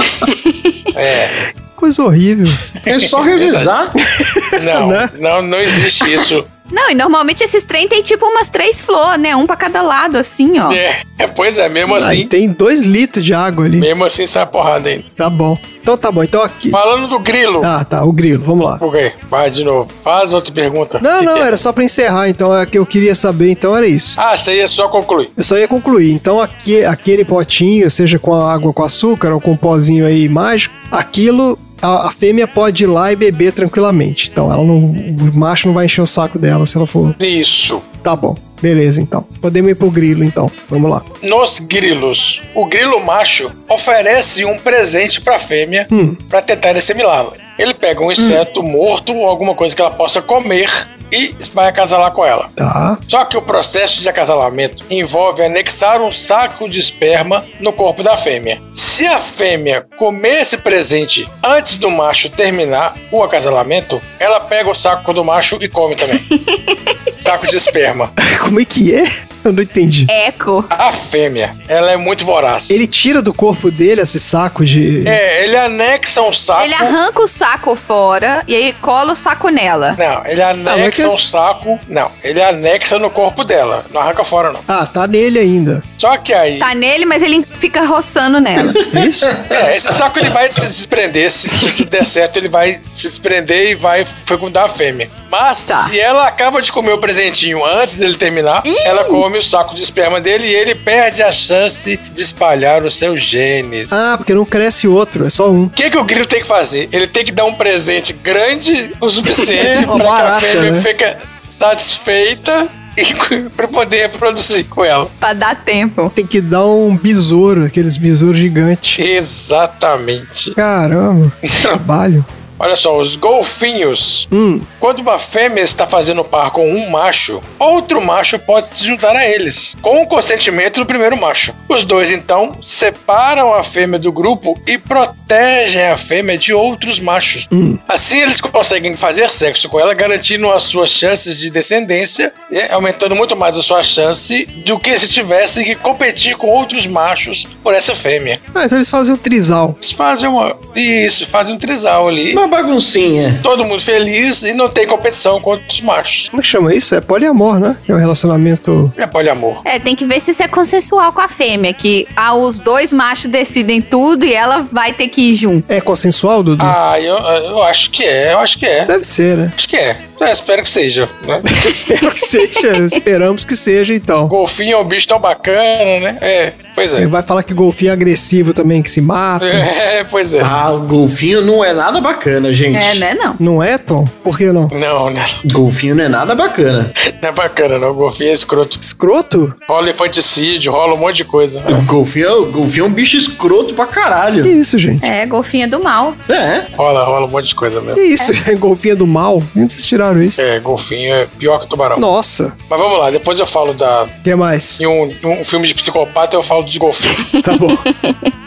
[0.96, 1.52] É.
[1.78, 2.46] Coisa horrível.
[2.84, 3.92] É só revisar.
[4.64, 5.10] Não, Né?
[5.20, 6.42] não, não existe isso.
[6.70, 9.34] Não, e normalmente esses trem tem tipo umas três flores, né?
[9.34, 10.70] Um pra cada lado, assim, ó.
[10.70, 12.26] É, é, pois é, mesmo Aí assim.
[12.28, 13.78] tem dois litros de água ali.
[13.78, 15.04] Mesmo assim sai porrada ainda.
[15.16, 15.56] Tá bom.
[15.80, 16.22] Então tá bom.
[16.22, 16.68] Então aqui.
[16.68, 17.62] Falando do grilo.
[17.64, 18.04] Ah, tá.
[18.04, 18.42] O grilo.
[18.44, 18.76] Vamos lá.
[18.82, 19.90] Ok, vai de novo.
[20.04, 20.98] Faz outra pergunta.
[21.00, 22.28] Não, não, era só pra encerrar.
[22.28, 23.50] Então é que eu queria saber.
[23.50, 24.20] Então era isso.
[24.20, 25.30] Ah, isso aí é só concluir.
[25.34, 26.12] Eu só ia concluir.
[26.12, 30.28] Então aqui, aquele potinho, seja com a água com açúcar ou com um pozinho aí
[30.28, 31.58] mágico, aquilo.
[31.80, 34.28] A, a fêmea pode ir lá e beber tranquilamente.
[34.30, 34.76] Então ela não.
[34.78, 37.14] O macho não vai encher o saco dela se ela for.
[37.20, 37.82] Isso.
[38.02, 38.36] Tá bom.
[38.60, 39.24] Beleza, então.
[39.40, 40.50] Podemos ir pro grilo, então.
[40.68, 41.00] Vamos lá.
[41.22, 46.16] Nos grilos, o grilo macho oferece um presente pra fêmea Hum.
[46.28, 47.32] pra tentar assimilá-la.
[47.56, 50.70] Ele pega um inseto morto ou alguma coisa que ela possa comer
[51.10, 52.50] e vai acasalar com ela.
[52.54, 52.98] Tá.
[53.06, 58.16] Só que o processo de acasalamento envolve anexar um saco de esperma no corpo da
[58.16, 58.60] fêmea.
[58.72, 64.74] Se a fêmea comer esse presente antes do macho terminar o acasalamento, ela pega o
[64.74, 66.20] saco do macho e come também.
[67.22, 68.12] saco de esperma.
[68.40, 69.04] Como é que é?
[69.44, 70.06] Eu não entendi.
[70.10, 70.64] Eco.
[70.70, 72.70] A fêmea, ela é muito voraz.
[72.70, 75.06] Ele tira do corpo dele esse saco de.
[75.06, 76.62] É, ele anexa um saco.
[76.62, 79.94] Ele arranca o saco fora e aí cola o saco nela.
[79.98, 81.78] Não, ele anexa que- um saco.
[81.88, 83.84] Não, ele anexa no corpo dela.
[83.92, 84.60] Não arranca fora, não.
[84.68, 85.82] Ah, tá nele ainda.
[85.96, 86.58] Só que aí.
[86.58, 88.72] Tá nele, mas ele fica roçando nela.
[88.94, 89.26] É isso?
[89.50, 91.30] É, esse saco ele vai se desprender.
[91.30, 95.10] Se, se tudo der certo, ele vai se desprender e vai fecundar a fêmea.
[95.30, 95.84] Mas Tá.
[95.88, 99.82] se ela acaba de comer o presentinho antes dele terminar, ela come o saco de
[99.82, 103.92] esperma dele e ele perde a chance de espalhar os seus genes.
[103.92, 105.64] Ah, porque não cresce outro, é só um.
[105.64, 106.88] O que, que o grilo tem que fazer?
[106.92, 110.82] Ele tem que dar um presente grande o suficiente É, para que a fêmea né?
[110.88, 111.16] Fique
[111.58, 113.14] satisfeita e
[113.50, 115.08] para poder reproduzir com ela.
[115.20, 116.10] pra dar tempo.
[116.10, 118.98] Tem que dar um besouro, aqueles besouros gigantes.
[118.98, 120.52] Exatamente.
[120.54, 122.24] Caramba, que trabalho.
[122.58, 124.26] Olha só, os golfinhos.
[124.32, 129.14] Hum, Quando uma fêmea está fazendo par com um macho, outro macho pode se juntar
[129.16, 131.54] a eles, com o consentimento do primeiro macho.
[131.68, 137.48] Os dois, então, separam a fêmea do grupo e protegem a fêmea de outros machos.
[137.88, 143.14] Assim, eles conseguem fazer sexo com ela, garantindo as suas chances de descendência, e aumentando
[143.14, 147.74] muito mais a sua chance do que se tivessem que competir com outros machos por
[147.74, 148.40] essa fêmea.
[148.54, 149.74] Ah, então eles fazem o trisal.
[149.80, 150.54] Eles fazem uma.
[150.74, 152.34] Isso, fazem um trisal ali.
[152.48, 153.38] Baguncinha.
[153.42, 156.28] Todo mundo feliz e não tem competição com outros machos.
[156.28, 156.94] Como é que chama isso?
[156.94, 157.76] É poliamor, né?
[157.88, 158.92] É um relacionamento.
[158.96, 159.62] É poliamor.
[159.64, 162.92] É, tem que ver se isso é consensual com a fêmea, que ah, os dois
[162.92, 165.70] machos decidem tudo e ela vai ter que ir junto.
[165.70, 166.62] É consensual, Dudu?
[166.64, 168.84] Ah, eu, eu acho que é, eu acho que é.
[168.84, 169.52] Deve ser, né?
[169.56, 169.96] Acho que é.
[170.20, 171.40] É, espero que seja, né?
[171.64, 172.76] Espero que seja.
[172.78, 174.26] Esperamos que seja, então.
[174.26, 176.18] Golfinho é um bicho tão bacana, né?
[176.20, 177.06] É, pois Ele é.
[177.06, 179.44] vai falar que golfinho é agressivo também, que se mata.
[179.88, 180.40] É, pois é.
[180.40, 182.76] Ah, o golfinho não é nada bacana, gente.
[182.76, 183.36] É, né, não?
[183.40, 184.06] Não é, Tom?
[184.22, 184.68] Por que não?
[184.68, 185.24] Não, né?
[185.46, 186.92] Golfinho não é nada bacana.
[187.20, 187.92] Não é bacana, não.
[187.94, 188.78] Golfinho é escroto.
[188.80, 189.52] Escroto?
[189.68, 191.60] Rola infanticídio, rola um monte de coisa.
[191.68, 194.46] O golfinho, golfinho é um bicho escroto pra Que caralho.
[194.46, 195.04] isso, gente?
[195.04, 196.14] É, golfinha do mal.
[196.28, 196.66] É.
[196.76, 197.94] Rola, rola um monte de coisa mesmo.
[197.96, 198.32] Que isso?
[198.48, 199.42] É golfinho do mal?
[199.56, 200.40] Onde vocês tiraram isso?
[200.40, 201.98] É, golfinho é pior que tubarão.
[201.98, 204.04] Nossa, Mas vamos lá, depois eu falo da.
[204.04, 204.80] o que mais?
[204.80, 207.18] Em um, um filme de psicopata eu falo dos golfinhos.
[207.42, 207.76] Tá bom.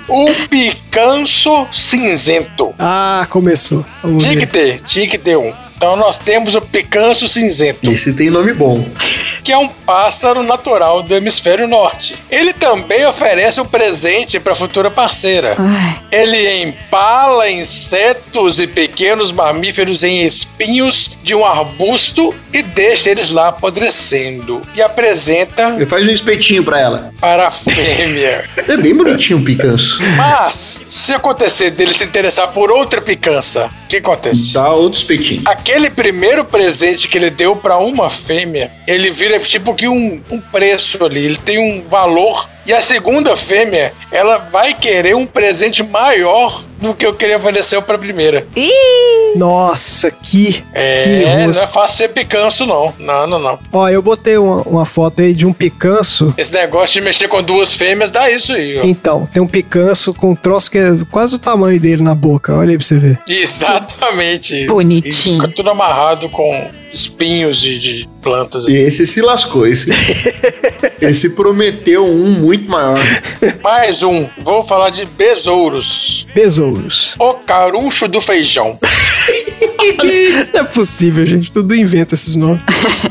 [0.08, 2.74] o picanço cinzento.
[2.78, 3.86] Ah, começou.
[4.04, 4.52] Vamos Tinha que ver.
[4.52, 5.54] ter, tinha que ter um.
[5.76, 8.86] Então nós temos o picanço cinzento, Esse tem nome bom.
[9.44, 12.16] Que é um pássaro natural do hemisfério norte.
[12.30, 15.56] Ele também oferece um presente para a futura parceira.
[15.58, 16.00] Ai.
[16.12, 23.48] Ele empala insetos e pequenos mamíferos em espinhos de um arbusto e deixa eles lá
[23.50, 24.62] apodrecendo.
[24.76, 27.12] E apresenta Ele faz um espetinho pra ela.
[27.20, 28.46] para a fêmea.
[28.72, 30.00] É bem bonitinho o picanço.
[30.16, 34.54] Mas, se acontecer dele se interessar por outra picança, que acontece?
[34.54, 35.42] Dá outro espetinho.
[35.46, 40.40] Aquele primeiro presente que ele deu pra uma fêmea, ele vira tipo que um, um
[40.40, 42.50] preço ali, ele tem um valor.
[42.66, 47.36] E a segunda fêmea, ela vai querer um presente maior do que o que ele
[47.36, 48.46] ofereceu pra primeira.
[48.56, 49.36] Ih!
[49.36, 50.64] Nossa, que.
[50.74, 52.94] É, que não é fácil ser picanço, não.
[53.00, 53.60] Não, não, não.
[53.72, 56.34] Ó, eu botei uma, uma foto aí de um picanço.
[56.38, 58.84] Esse negócio de mexer com duas fêmeas dá isso aí, ó.
[58.84, 62.54] Então, tem um picanço com um troço que é quase o tamanho dele na boca.
[62.54, 63.20] Olha aí pra você ver.
[63.28, 64.66] Exatamente.
[64.66, 65.42] Bonitinho.
[65.42, 68.66] Fica tudo amarrado com espinhos de, de plantas.
[68.68, 69.66] E esse se lascou.
[69.68, 69.90] Esse,
[71.02, 73.00] esse prometeu um muito maior.
[73.62, 74.28] Mais um.
[74.40, 76.26] Vou falar de besouros.
[76.34, 77.16] Besouros.
[77.20, 78.78] O caruncho do feijão.
[80.54, 81.52] Não é possível, gente.
[81.52, 82.62] Tudo inventa esses nomes.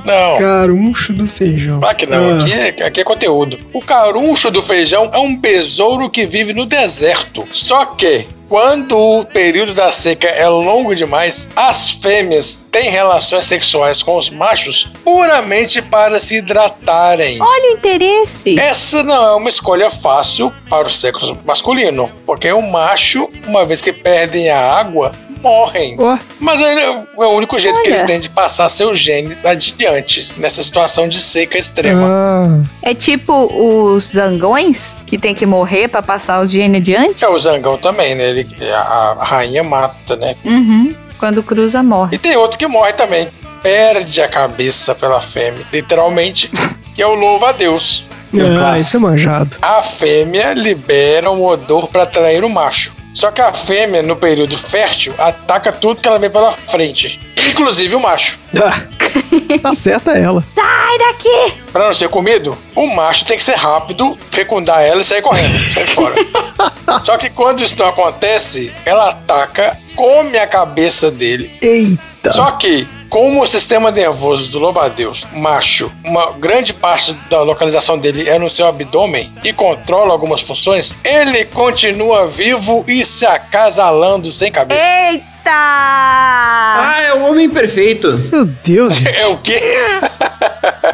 [0.04, 0.38] Não.
[0.38, 1.80] Caruncho do feijão.
[1.80, 2.44] Claro que não, Ah.
[2.44, 3.58] aqui é, aqui é conteúdo.
[3.72, 7.44] O caruncho do feijão é um besouro que vive no deserto.
[7.52, 14.02] Só que, quando o período da seca é longo demais, as fêmeas têm relações sexuais
[14.02, 17.40] com os machos puramente para se hidratarem.
[17.40, 18.58] Olha o interesse.
[18.58, 23.80] Essa não é uma escolha fácil para o sexo masculino, porque o macho, uma vez
[23.80, 25.12] que perdem a água,
[25.42, 25.96] morrem.
[25.98, 27.96] Ó, Mas é é o único jeito que Olha.
[27.96, 32.06] eles têm de passar seu gene adiante nessa situação de seca extrema.
[32.06, 37.24] ah, É tipo os zangões que tem que morrer pra passar o gene adiante?
[37.24, 38.30] É o zangão também, né?
[38.30, 40.36] Ele, a, a rainha mata, né?
[40.44, 40.94] Uhum.
[41.18, 42.16] Quando cruza, morre.
[42.16, 43.28] E tem outro que morre também.
[43.62, 46.50] Perde a cabeça pela fêmea, literalmente,
[46.94, 48.06] que é o louvo a Deus.
[48.32, 48.80] É ah clássico.
[48.80, 49.56] isso é manjado.
[49.60, 52.92] A fêmea libera um odor para atrair o macho.
[53.14, 57.94] Só que a fêmea, no período fértil, ataca tudo que ela vê pela frente, inclusive
[57.94, 58.38] o macho.
[58.56, 60.44] Ah, tá certa ela.
[60.54, 61.54] Sai daqui!
[61.72, 65.56] Pra não ser comido, o macho tem que ser rápido, fecundar ela e sair correndo,
[65.58, 66.14] sair fora.
[67.04, 71.50] Só que quando isso não acontece, ela ataca, come a cabeça dele.
[71.60, 72.09] Eita.
[72.28, 78.28] Só que como o sistema nervoso do louva-a-Deus macho, uma grande parte da localização dele
[78.28, 84.52] é no seu abdômen e controla algumas funções, ele continua vivo e se acasalando sem
[84.52, 84.80] cabeça.
[84.80, 85.50] Eita!
[85.50, 88.16] Ah, é o homem perfeito.
[88.30, 88.94] Meu Deus.
[89.06, 89.58] É o quê?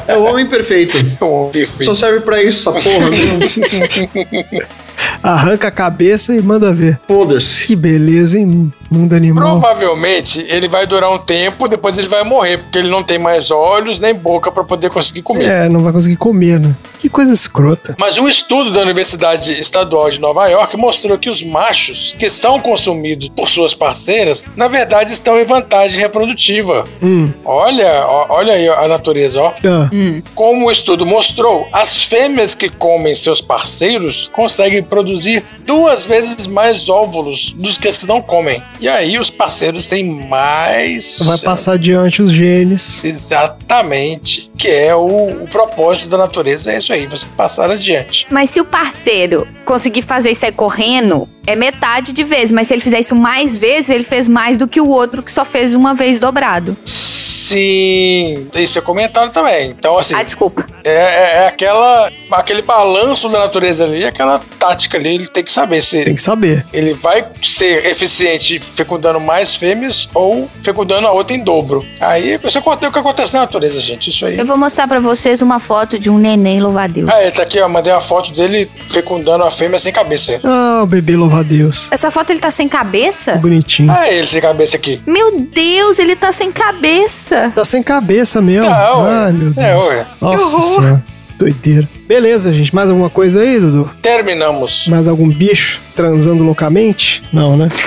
[0.07, 0.97] É o homem perfeito.
[1.21, 1.85] Oh, perfeito.
[1.85, 4.63] Só serve pra isso, essa porra mesmo.
[5.23, 6.99] arranca a cabeça e manda ver.
[7.07, 7.67] Foda-se.
[7.67, 8.73] Que beleza, hein?
[8.91, 9.61] Mundo animal.
[9.61, 13.51] Provavelmente ele vai durar um tempo, depois ele vai morrer, porque ele não tem mais
[13.51, 15.51] olhos nem boca pra poder conseguir comer.
[15.51, 16.75] É, não vai conseguir comer, né?
[17.01, 17.95] Que coisa escrota.
[17.99, 22.59] Mas um estudo da Universidade Estadual de Nova York mostrou que os machos que são
[22.59, 26.85] consumidos por suas parceiras, na verdade, estão em vantagem reprodutiva.
[27.03, 27.31] Hum.
[27.45, 29.53] Olha, ó, olha aí a natureza, ó.
[29.65, 29.89] Ah,
[30.35, 36.89] Como o estudo mostrou, as fêmeas que comem seus parceiros conseguem produzir duas vezes mais
[36.89, 38.63] óvulos dos que as que não comem.
[38.81, 41.19] E aí os parceiros têm mais.
[41.21, 43.03] vai passar adiante os genes.
[43.05, 44.51] Exatamente.
[44.57, 48.27] Que é o, o propósito da natureza, é isso aí, você passar adiante.
[48.31, 52.51] Mas se o parceiro conseguir fazer isso aí correndo, é metade de vez.
[52.51, 55.33] Mas se ele fizer isso mais vezes, ele fez mais do que o outro que
[55.33, 56.77] só fez uma vez dobrado.
[56.85, 57.06] Sim,
[57.55, 59.71] esse é comentário também.
[59.71, 60.67] Então, assim, Ah, desculpa.
[60.85, 65.53] é, é- é aquela, aquele balanço da natureza ali, aquela tática ali, ele tem que
[65.53, 66.65] saber se Tem que saber.
[66.73, 71.85] ele vai ser eficiente fecundando mais fêmeas ou fecundando a outra em dobro.
[72.01, 74.11] Aí você conta o que acontece na natureza, gente.
[74.11, 74.39] Isso aí.
[74.39, 77.11] Eu vou mostrar pra vocês uma foto de um neném louva-a-Deus.
[77.13, 77.69] Ah, ele tá aqui, ó.
[77.69, 80.41] Mandei uma foto dele fecundando a fêmea sem cabeça.
[80.45, 81.89] Ah, o bebê louva a Deus.
[81.91, 83.33] Essa foto ele tá sem cabeça?
[83.33, 83.91] Que bonitinho.
[83.93, 85.01] Ah, ele sem cabeça aqui.
[85.07, 87.36] Meu Deus, ele tá sem cabeça.
[87.55, 88.69] Tá sem cabeça mesmo.
[88.71, 89.59] Não, Ai, meu Deus.
[89.59, 90.07] É, ué.
[90.21, 91.05] Nossa senhora.
[91.39, 91.87] Doideira.
[92.09, 92.75] Beleza, gente.
[92.75, 93.91] Mais alguma coisa aí, Dudu?
[94.01, 94.87] Terminamos.
[94.89, 97.23] Mais algum bicho transando loucamente?
[97.33, 97.69] Não, né?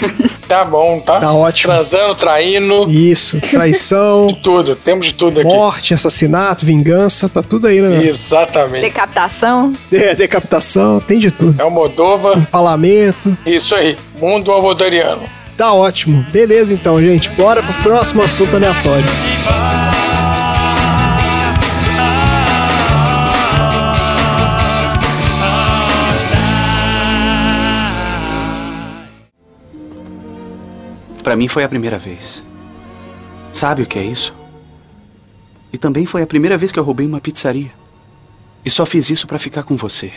[0.49, 1.19] Tá bom, tá?
[1.19, 1.71] Tá ótimo.
[1.71, 3.39] Transando, traindo, Isso.
[3.39, 4.75] Traição, tudo.
[4.75, 5.47] Temos de tudo aqui.
[5.47, 7.29] morte, assassinato, vingança.
[7.29, 8.03] Tá tudo aí, né?
[8.03, 8.81] Exatamente.
[8.81, 9.71] Decapitação.
[9.91, 11.61] De- decapitação, tem de tudo.
[11.61, 12.33] É o Moldova.
[12.35, 13.37] Empalamento.
[13.45, 13.95] Isso aí.
[14.19, 15.21] Mundo alvodariano.
[15.59, 16.25] Tá ótimo.
[16.31, 17.29] Beleza, então, gente.
[17.31, 19.03] Bora pro próximo assunto aleatório.
[31.21, 32.41] Pra mim foi a primeira vez.
[33.51, 34.33] Sabe o que é isso?
[35.73, 37.71] E também foi a primeira vez que eu roubei uma pizzaria.
[38.63, 40.13] E só fiz isso pra ficar com você.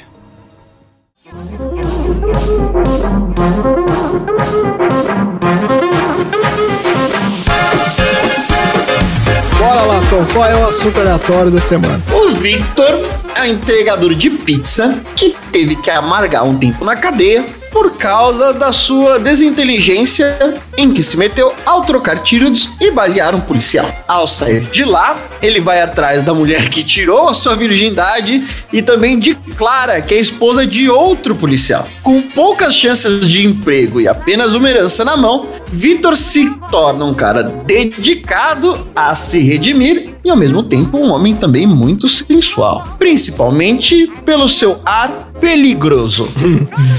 [10.13, 10.27] Tom.
[10.35, 11.99] Qual é o assunto aleatório da semana?
[12.13, 17.47] O Victor é um entregador de pizza que teve que amargar um tempo na cadeia
[17.73, 23.41] por causa da sua desinteligência em que se meteu ao trocar tiros e balear um
[23.41, 23.91] policial.
[24.07, 28.83] Ao sair de lá, ele vai atrás da mulher que tirou a sua virgindade e
[28.83, 31.89] também de Clara, que é esposa de outro policial.
[32.03, 37.15] Com poucas chances de emprego e apenas uma herança na mão, Vitor se torna um
[37.15, 44.11] cara dedicado a se redimir e ao mesmo tempo um homem também muito sensual, principalmente
[44.25, 46.29] pelo seu ar peligroso.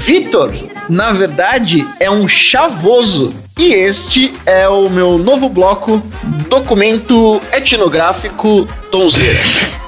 [0.04, 0.52] Vitor,
[0.90, 3.34] na verdade, é um chavoso.
[3.58, 6.02] E este é o meu novo bloco,
[6.50, 9.38] documento etnográfico Tonzeira.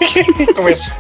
[0.57, 0.91] Começo.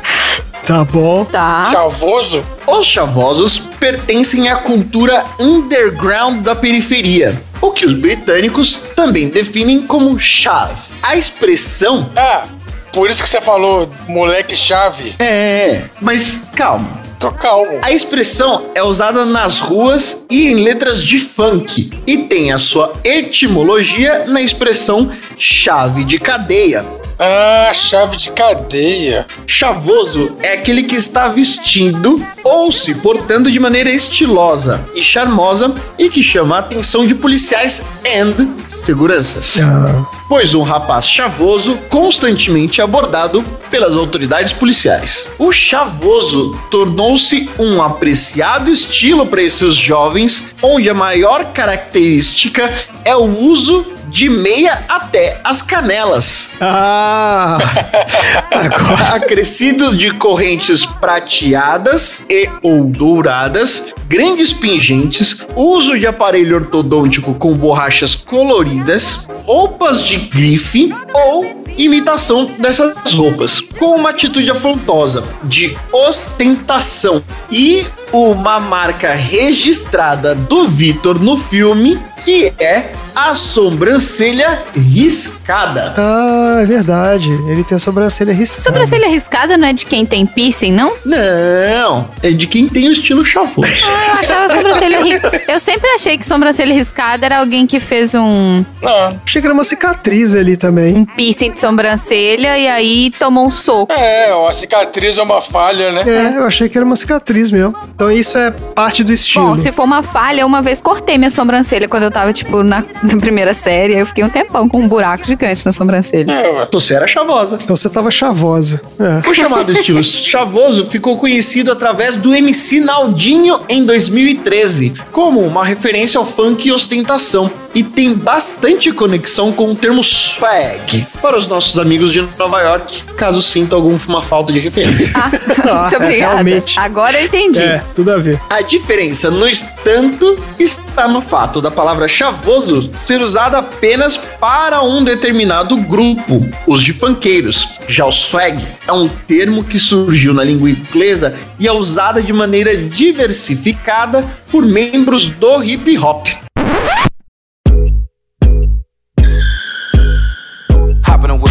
[0.66, 1.24] Tá bom.
[1.24, 1.68] Tá.
[1.70, 2.42] Chavoso.
[2.66, 10.18] Os chavosos pertencem à cultura underground da periferia, o que os britânicos também definem como
[10.18, 10.74] chave.
[11.02, 12.44] A expressão Ah,
[12.92, 15.14] por isso que você falou moleque chave.
[15.20, 17.05] é, mas calma.
[17.18, 17.78] Tô calmo.
[17.82, 22.92] A expressão é usada nas ruas e em letras de funk e tem a sua
[23.02, 26.84] etimologia na expressão chave de cadeia.
[27.18, 29.26] Ah, chave de cadeia.
[29.46, 36.10] Chavoso é aquele que está vestindo ou se portando de maneira estilosa e charmosa e
[36.10, 38.48] que chama a atenção de policiais and
[38.84, 39.56] seguranças.
[39.60, 45.28] Ah, Pois um rapaz chavoso constantemente abordado pelas autoridades policiais.
[45.38, 52.72] O chavoso tornou-se um apreciado estilo para esses jovens, onde a maior característica
[53.04, 53.86] é o uso
[54.16, 56.52] de meia até as canelas.
[56.58, 57.58] ah.
[58.50, 59.14] Agora.
[59.14, 68.14] acrescido de correntes prateadas e ou douradas, grandes pingentes, uso de aparelho ortodôntico com borrachas
[68.14, 77.86] coloridas, roupas de grife ou imitação dessas roupas, com uma atitude afrontosa de ostentação e
[78.12, 85.94] uma marca registrada do Vitor no filme, que é a sobrancelha riscada.
[85.96, 87.30] Ah, é verdade.
[87.48, 88.62] Ele tem a sobrancelha riscada.
[88.62, 90.92] Sobrancelha riscada não é de quem tem piercing, não?
[91.04, 93.68] Não, é de quem tem o estilo chavoso.
[93.84, 95.20] Ah, eu achava sobrancelha ri...
[95.48, 99.20] Eu sempre achei que sobrancelha riscada era alguém que fez um, Não.
[99.24, 100.96] Achei que era uma cicatriz ali também.
[100.98, 103.92] um piercing de sobrancelha e aí tomou um soco.
[103.92, 106.04] É, a cicatriz é uma falha, né?
[106.06, 107.74] É, eu achei que era uma cicatriz mesmo.
[107.94, 109.48] Então isso é parte do estilo.
[109.48, 112.84] Bom, se for uma falha, uma vez cortei minha sobrancelha quando eu tava, tipo, na,
[113.02, 113.94] na primeira série.
[113.94, 116.30] Aí eu fiquei um tempão com um buraco gigante na sobrancelha.
[116.32, 116.68] É.
[116.70, 117.58] Você era chavosa.
[117.60, 118.80] Então você tava chavosa.
[119.00, 119.28] É.
[119.28, 126.18] O chamado estilo chavoso ficou conhecido através do MC Naldinho em 2013, como uma referência
[126.18, 131.78] ao funk e ostentação, e tem bastante conexão com o termo swag para os nossos
[131.78, 135.10] amigos de Nova York, caso sinta alguma falta de referência.
[135.14, 135.28] Ah,
[135.82, 136.32] muito é, obrigada.
[136.32, 136.78] realmente.
[136.78, 137.60] Agora eu entendi.
[137.60, 138.40] É, tudo a ver.
[138.48, 145.04] A diferença, no entanto, está no fato da palavra chavoso ser usada apenas para um
[145.04, 147.68] determinado grupo, os de funkeiros.
[147.86, 152.32] Já o swag é um termo que surgiu na língua inglesa e é usada de
[152.32, 156.26] maneira diversificada por membros do hip hop.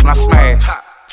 [0.08, 0.68] I smash.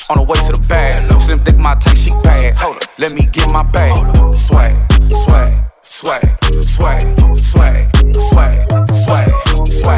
[0.09, 1.11] On the way to the bag.
[1.21, 2.55] Slim thick my tank, she bad.
[2.55, 3.95] Hold up, let me get my bag.
[4.35, 4.73] Swag,
[5.11, 7.01] swag, swag, swag,
[7.39, 9.42] swag, swag, swag.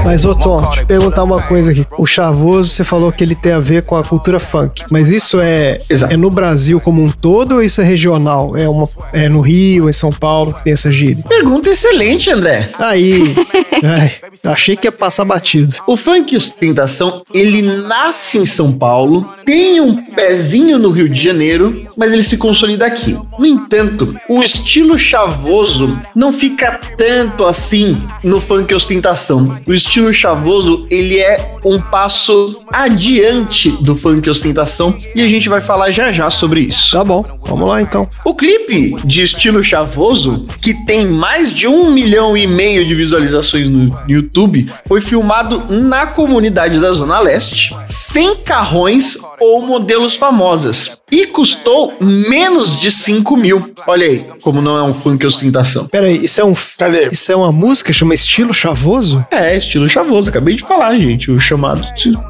[0.05, 1.86] Mas, ô Tom, One deixa eu car, perguntar uma coisa aqui.
[1.97, 4.84] O chavoso, você falou que ele tem a ver com a cultura funk.
[4.89, 6.13] Mas isso é, Exato.
[6.13, 8.55] é no Brasil como um todo ou isso é regional?
[8.55, 11.24] É, uma, é no Rio, em São Paulo que tem essa gíria?
[11.28, 12.70] Pergunta excelente, André.
[12.78, 13.36] Aí,
[14.43, 15.76] eu achei que ia passar batido.
[15.88, 21.84] O funk ostentação, ele nasce em São Paulo, tem um pezinho no Rio de Janeiro,
[21.97, 23.18] mas ele se consolida aqui.
[23.38, 29.54] No entanto, o estilo chavoso não fica tanto assim no funk ostentação.
[29.65, 35.61] O estilo chavoso, ele é um passo adiante do funk ostentação e a gente vai
[35.61, 36.91] falar já já sobre isso.
[36.91, 38.07] Tá bom, vamos lá então.
[38.23, 43.69] O clipe de estilo chavoso, que tem mais de um milhão e meio de visualizações
[43.69, 51.28] no YouTube, foi filmado na comunidade da Zona Leste, sem carrões ou modelos famosas, e
[51.28, 53.72] custou menos de 5 mil.
[53.88, 55.88] Olha aí, como não é um funk ostentação.
[55.88, 56.53] Pera aí, isso é um.
[56.78, 57.09] Cadê?
[57.11, 59.26] Isso é uma música, chama estilo chavoso?
[59.32, 61.82] É, estilo chavoso, acabei de falar, gente, o chamado.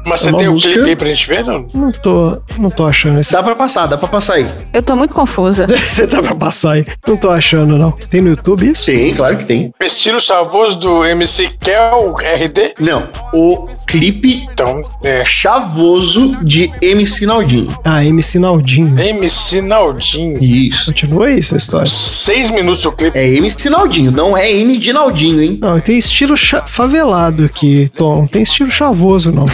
[0.06, 1.66] Mas É você tem o música- clipe aí pra gente ver, não?
[1.74, 3.32] Não tô, não tô achando esse.
[3.32, 4.46] Dá pra passar, dá pra passar aí.
[4.72, 5.66] Eu tô muito confusa.
[6.10, 6.86] Dá pra passar aí.
[7.06, 7.90] Não tô achando, não.
[7.92, 8.86] Tem no YouTube isso?
[8.86, 9.72] Tem, claro que tem.
[9.80, 12.74] Estilo chavoso do MC Kel RD?
[12.80, 15.24] Não, o clipe Então, é.
[15.24, 17.74] chavoso de MC Naldinho.
[17.84, 18.75] Ah, MC Naldinho.
[18.82, 20.42] MC Naldinho.
[20.42, 20.86] Isso.
[20.86, 21.90] Continua isso a história.
[21.90, 23.16] Seis minutos o clipe.
[23.18, 25.58] É MC Naldinho, não é N de Naldinho, hein?
[25.60, 26.34] Não, tem estilo
[26.66, 28.20] favelado aqui, Tom.
[28.20, 29.46] Não tem estilo chavoso, não.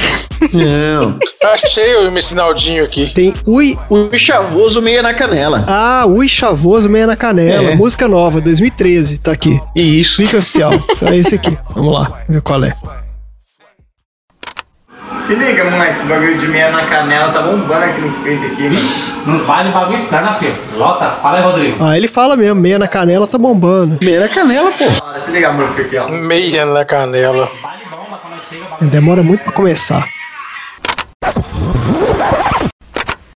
[0.52, 1.18] Não.
[1.52, 3.12] Achei o MC Naldinho aqui.
[3.12, 3.76] Tem Ui.
[3.90, 5.64] O chavoso meia na canela.
[5.66, 7.70] Ah, Ui Chavoso Meia na Canela.
[7.70, 7.74] É.
[7.74, 9.18] Música nova, 2013.
[9.18, 9.60] Tá aqui.
[9.74, 10.16] Isso.
[10.16, 10.72] Clipe oficial.
[10.90, 11.56] Então é esse aqui.
[11.74, 12.72] Vamos lá, ver qual é.
[15.32, 18.64] Se liga, moleque, esse bagulho de meia na canela tá bombando aqui no Face aqui,
[18.64, 18.76] mano.
[18.76, 20.54] Vixe, nos baile o bagulho explana, filho.
[20.76, 21.82] Lota, fala aí, Rodrigo.
[21.82, 23.96] Ah, ele fala mesmo, meia na canela tá bombando.
[24.02, 24.84] Meia na canela, pô.
[24.84, 26.06] Olha, se liga a música aqui, ó.
[26.10, 27.48] Meia na canela.
[28.82, 30.06] Demora muito pra começar.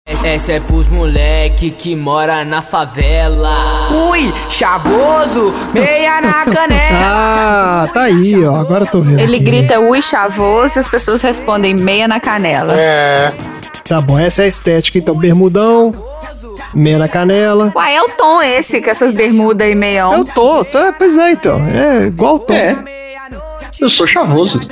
[0.04, 3.75] Essa é pros moleque que mora na favela.
[3.90, 6.98] Ui, chaboso, meia na canela.
[7.02, 8.56] Ah, tá aí, ó.
[8.56, 9.20] Agora eu tô vendo.
[9.20, 9.44] Ele aqui.
[9.44, 12.74] grita ui chavoso e as pessoas respondem meia na canela.
[12.76, 13.32] É.
[13.88, 14.98] Tá bom, essa é a estética.
[14.98, 15.92] Então, bermudão,
[16.74, 17.72] meia na canela.
[17.74, 20.24] Uai, é o tom esse, com essas bermudas aí Eu meião.
[20.24, 21.60] tô, tô, pois é, então.
[21.66, 22.54] É igual o Tom.
[22.54, 23.05] É.
[23.80, 24.60] Eu sou chavoso.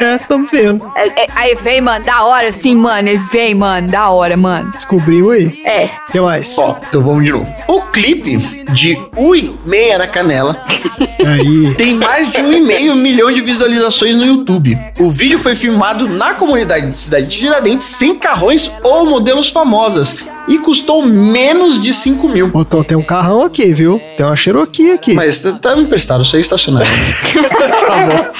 [0.00, 0.90] É, tamo vendo.
[0.94, 3.08] É, é, aí vem, mano, da hora sim, mano.
[3.08, 4.70] Ele vem, mano, da hora, mano.
[4.70, 5.62] Descobriu aí.
[5.64, 5.84] É.
[6.08, 6.56] O que mais?
[6.58, 7.46] Ó, então vamos de novo.
[7.66, 8.36] O clipe
[8.72, 10.64] de Ui Meia na Canela
[11.26, 11.74] Aí.
[11.74, 14.78] tem mais de um e meio milhão de visualizações no YouTube.
[14.98, 20.14] O vídeo foi filmado na comunidade de Cidade de Tiradentes sem carrões ou modelos famosas
[20.48, 22.50] e custou menos de 5 mil.
[22.52, 24.00] Ô, Tom, tem um carrão aqui, viu?
[24.16, 25.14] Tem uma Cherokee aqui.
[25.14, 26.90] Mas tá, tá me emprestado, isso aí é estacionário.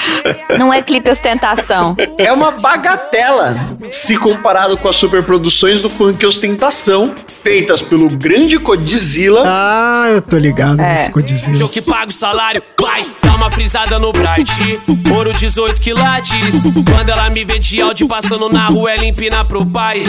[0.57, 1.95] Não é clipe ostentação.
[2.17, 3.55] é uma bagatela
[3.91, 7.13] se comparado com as superproduções do funk ostentação
[7.43, 9.43] feitas pelo grande Godzilla.
[9.45, 10.93] Ah, eu tô ligado É.
[10.93, 11.57] nesse Godzilla.
[11.59, 14.79] Eu que pago o salário, vai, dá uma frisada no Bright.
[15.11, 16.61] Ouro 18 quilates.
[16.89, 20.03] Quando ela me vê de áudio passando na rua, ela empina pro pai.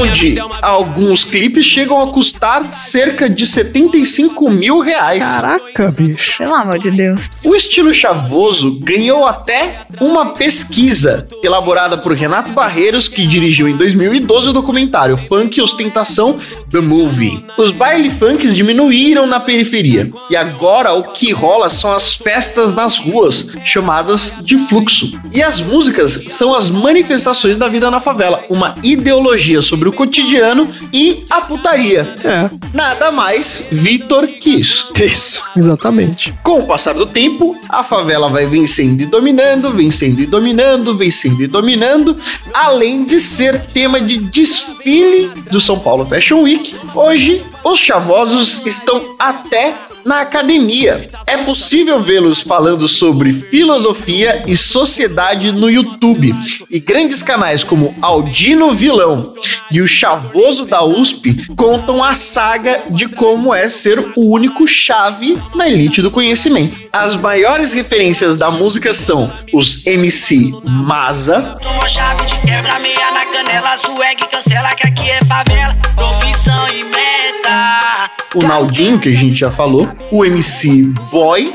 [0.00, 5.24] Onde alguns clipes chegam a custar cerca de 75 mil reais.
[5.24, 6.38] Caraca, bicho.
[6.38, 7.28] Pelo amor de Deus.
[7.44, 14.48] O estilo chavoso ganhou até uma pesquisa elaborada por Renato Barreiros, que dirigiu em 2012
[14.48, 16.38] o documentário Funk e Ostentação
[16.70, 17.44] The Movie.
[17.58, 22.96] Os baile funks diminuíram na periferia e agora o que rola são as festas nas
[22.96, 25.20] ruas, chamadas de fluxo.
[25.32, 30.70] E as músicas são as manifestações da vida na favela, uma ideologia sobre o cotidiano
[30.92, 32.14] e a putaria.
[32.24, 32.50] É.
[32.72, 34.92] Nada mais, Vitor, que isso.
[35.00, 36.32] Isso, exatamente.
[36.42, 41.42] Com o passar do tempo, a favela vai vencendo e dominando, vencendo e dominando, vencendo
[41.42, 42.16] e dominando,
[42.54, 46.59] além de ser tema de desfile do São Paulo Fashion Week.
[46.94, 49.74] Hoje, os chavosos estão até
[50.04, 51.06] na academia.
[51.26, 56.34] É possível vê-los falando sobre filosofia e sociedade no YouTube.
[56.70, 59.34] E grandes canais como Aldino Vilão
[59.70, 65.40] e o Chavoso da USP contam a saga de como é ser o único chave
[65.54, 66.76] na elite do conhecimento.
[66.92, 71.56] As maiores referências da música são os MC Maza,
[71.88, 78.19] chave de quebra, meia na canela, swag, cancela que aqui é favela, profissão e meta.
[78.34, 81.52] O Naldinho, que a gente já falou, o MC Boy,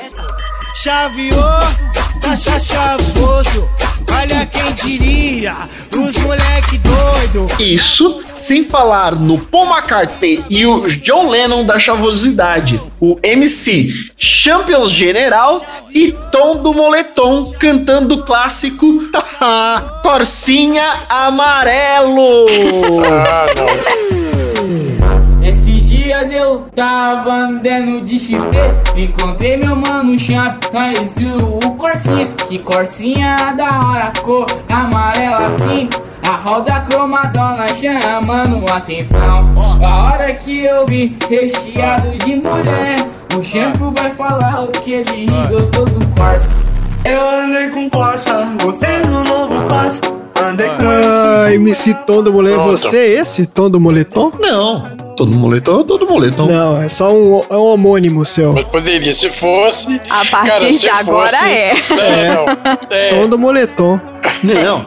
[0.76, 1.39] Chaveou,
[2.22, 3.68] tá chavoso.
[4.11, 5.56] Olha quem diria,
[5.93, 7.47] os moleque doido.
[7.60, 14.91] Isso sem falar no Paul McCartney e o John Lennon da chavosidade, o MC Champions
[14.91, 15.61] General
[15.93, 19.06] e Tom do Moletom cantando o clássico
[20.03, 22.45] Corsinha Amarelo.
[23.06, 24.15] Ah, dias
[26.76, 28.57] tava andando de XP
[28.95, 32.27] Encontrei meu mano Champions e o Corsinha.
[32.48, 35.90] Que Corsinha da hora, cor amarela assim.
[36.23, 39.53] A roda cromadona chamando atenção.
[39.84, 43.06] A hora que eu vi recheado de mulher.
[43.38, 46.48] O shampoo vai falar o que ele gostou do Corsa
[47.03, 50.24] Eu andei com Corsa, gostei do novo Corsa.
[50.41, 52.72] Andei com Ah, MC Tom do Moletom.
[52.72, 54.32] Você é esse Tom do Moletom?
[54.40, 54.86] Não.
[55.16, 56.45] Todo moletom, todo moletom.
[56.45, 58.52] Não, é só um, é um homônimo seu.
[58.52, 60.02] Mas poderia, se fosse.
[60.10, 61.74] A partir cara, de agora fosse- é.
[61.90, 62.78] Não, não.
[62.90, 63.10] É.
[63.16, 63.98] Tom do Moletom.
[64.44, 64.86] Não.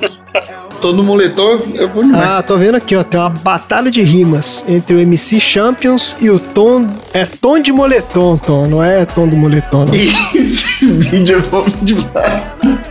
[0.83, 2.23] Todo moletom eu vou demais.
[2.29, 3.03] Ah, tô vendo aqui, ó.
[3.03, 6.87] Tem uma batalha de rimas entre o MC Champions e o Tom.
[7.15, 8.66] É Tom de Moletom, Tom.
[8.69, 9.95] Não é Tom do Moletom, não.
[10.35, 12.45] Esse vídeo é bom demais.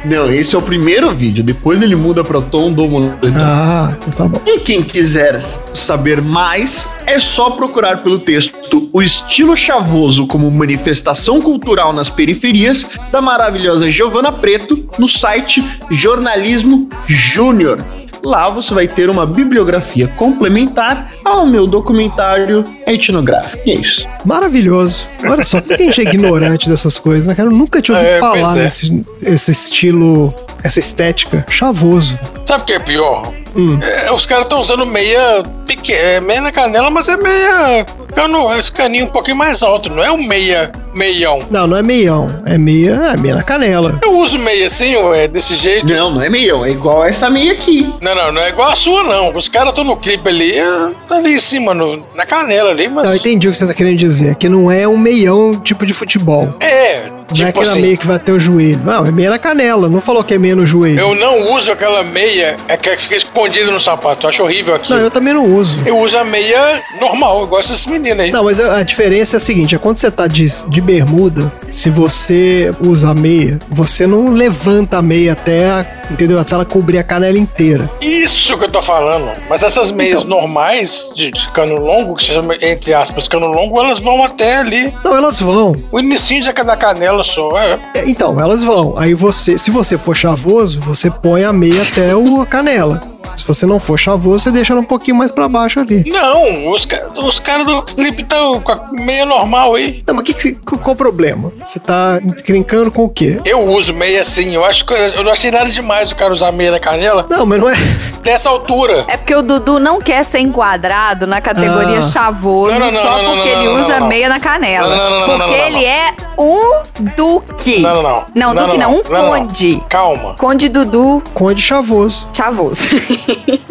[0.10, 1.44] Não, esse é o primeiro vídeo.
[1.44, 3.18] Depois ele muda para Tom do moletom.
[3.36, 4.42] Ah, então tá bom.
[4.46, 5.44] E quem quiser
[5.74, 12.86] saber mais, é só procurar pelo texto O Estilo Chavoso como Manifestação Cultural nas Periferias,
[13.12, 17.84] da maravilhosa Giovana Preto, no site Jornalismo Júnior.
[18.24, 23.62] Lá você vai ter uma bibliografia complementar ao meu documentário etnográfico.
[23.66, 24.08] E é isso.
[24.28, 25.08] Maravilhoso.
[25.24, 27.48] Olha só, por que a gente é ignorante dessas coisas, né, cara?
[27.50, 28.64] Eu nunca tinha ouvido É, falar é.
[28.64, 30.34] nesse esse estilo,
[30.64, 31.46] essa estética.
[31.50, 32.20] Chavoso.
[32.46, 33.34] Sabe o que é pior?
[33.56, 33.80] Hum.
[33.82, 38.54] É, os caras estão usando meia pequena, é meia na canela, mas é meia cano,
[38.58, 41.38] esse caninho um pouquinho mais alto, não é um meia meião.
[41.52, 42.28] Não, não é meião.
[42.46, 44.00] É meia, é meia na canela.
[44.02, 45.86] Eu uso meia assim, ué, desse jeito.
[45.88, 47.88] Não, não é meião, é igual essa meia aqui.
[48.02, 49.30] Não, não, não é igual a sua, não.
[49.32, 53.06] Os caras estão no clipe ali, é, ali em cima, no- na canela ali, mas.
[53.06, 54.17] Não, eu entendi o que você tá querendo dizer.
[54.36, 56.54] Que não é um meião tipo de futebol.
[56.60, 57.82] É, não é tipo aquela assim.
[57.82, 58.82] meia que vai até o joelho.
[58.84, 59.90] Não, é meia na canela.
[59.90, 61.00] Não falou que é meia no joelho.
[61.00, 64.26] Eu não uso aquela meia é que fica escondida no sapato.
[64.26, 64.96] Eu acho horrível aquilo.
[64.96, 65.78] Não, eu também não uso.
[65.86, 68.32] Eu uso a meia normal, igual essas meninas aí.
[68.32, 71.90] Não, mas a diferença é a seguinte: é quando você tá de, de bermuda, se
[71.90, 76.40] você usa a meia, você não levanta a meia até, a, entendeu?
[76.40, 77.90] Até ela cobrir a canela inteira.
[78.02, 79.32] Isso que eu tô falando.
[79.50, 80.30] Mas essas meias Então.
[80.42, 84.58] normais, de, de cano longo, que se chama, entre aspas, cano longo, elas vão até
[84.58, 84.94] ali.
[85.04, 85.76] Não, elas vão.
[85.92, 87.58] O inicinho é da canela só.
[87.60, 87.80] É.
[87.94, 88.98] É, Então, elas vão.
[88.98, 93.02] Aí você, se você for chavoso, você põe a meia até o, a canela.
[93.38, 96.04] Se você não for chavoso, você deixa ela um pouquinho mais pra baixo ali.
[96.10, 96.86] Não, os,
[97.24, 100.04] os caras do clipe estão com a meia normal aí.
[100.08, 101.52] Não, mas que qual o problema?
[101.66, 103.40] Você tá encrencando com o quê?
[103.46, 106.52] Eu uso meia assim, eu acho que eu não achei nada demais o cara usar
[106.52, 107.26] meia na canela.
[107.30, 107.76] Não, mas não é.
[108.24, 109.06] Dessa altura.
[109.08, 112.02] É porque o Dudu não quer ser enquadrado na categoria Ah.
[112.02, 114.08] chavoso Não, não, não, só não, não, porque não, ele usa não.
[114.08, 114.90] meia na canela.
[114.90, 116.84] Não, não, não, porque não, não, ele é um
[117.16, 117.80] duque.
[117.80, 118.26] Não, não, não.
[118.36, 119.30] Não, duque não, um não, não.
[119.30, 119.82] conde.
[119.90, 120.36] Calma.
[120.38, 122.28] Conde Dudu Conde chavoso.
[122.34, 122.82] chavoso.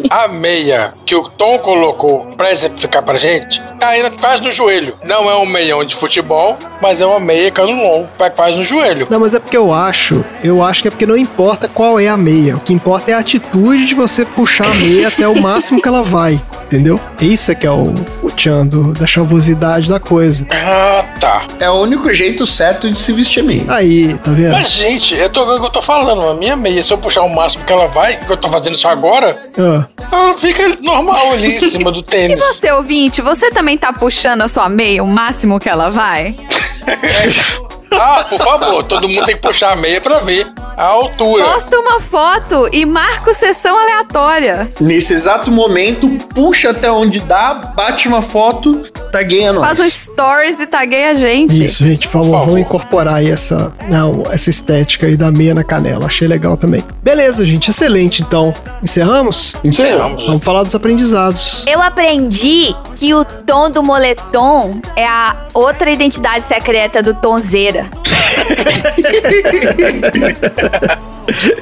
[0.09, 4.95] A meia que o Tom colocou pra exemplificar pra gente tá indo quase no joelho.
[5.03, 8.63] Não é um meião de futebol, mas é uma meia cano longo, vai quase no
[8.63, 9.07] joelho.
[9.09, 12.07] Não, mas é porque eu acho, eu acho que é porque não importa qual é
[12.07, 12.55] a meia.
[12.55, 15.87] O que importa é a atitude de você puxar a meia até o máximo que
[15.87, 16.99] ela vai, entendeu?
[17.21, 17.93] Isso é que é o
[18.37, 20.45] tchan do- da chavosidade da coisa.
[20.51, 21.41] Ah, tá.
[21.59, 23.65] É o único jeito certo de se vestir meio.
[23.69, 24.51] Aí, tá vendo?
[24.53, 27.65] Mas, gente, eu tô, eu tô falando, a minha meia, se eu puxar o máximo
[27.65, 31.59] que ela vai, que eu tô fazendo isso agora, Ah, ela fica normal ali em
[31.59, 32.39] cima do E tênis.
[32.39, 36.35] você, ouvinte, você também tá puxando a sua meia o máximo que ela vai?
[37.99, 40.45] Ah, por favor, todo mundo tem que puxar a meia pra ver
[40.77, 41.43] a altura.
[41.43, 44.69] Posta uma foto e marca o sessão aleatória.
[44.79, 49.65] Nesse exato momento, puxa até onde dá, bate uma foto, tagueia nós.
[49.65, 51.65] Faz um stories e tagueia a gente.
[51.65, 55.63] Isso, gente, por favor, vamos incorporar aí essa, não, essa estética aí da meia na
[55.63, 56.05] canela.
[56.05, 56.83] Achei legal também.
[57.01, 58.21] Beleza, gente, excelente.
[58.21, 59.55] Então, encerramos?
[59.63, 60.27] Encerramos.
[60.27, 61.63] Vamos falar dos aprendizados.
[61.65, 67.89] Eu aprendi que o tom do moletom é a outra identidade secreta do Tonzeira.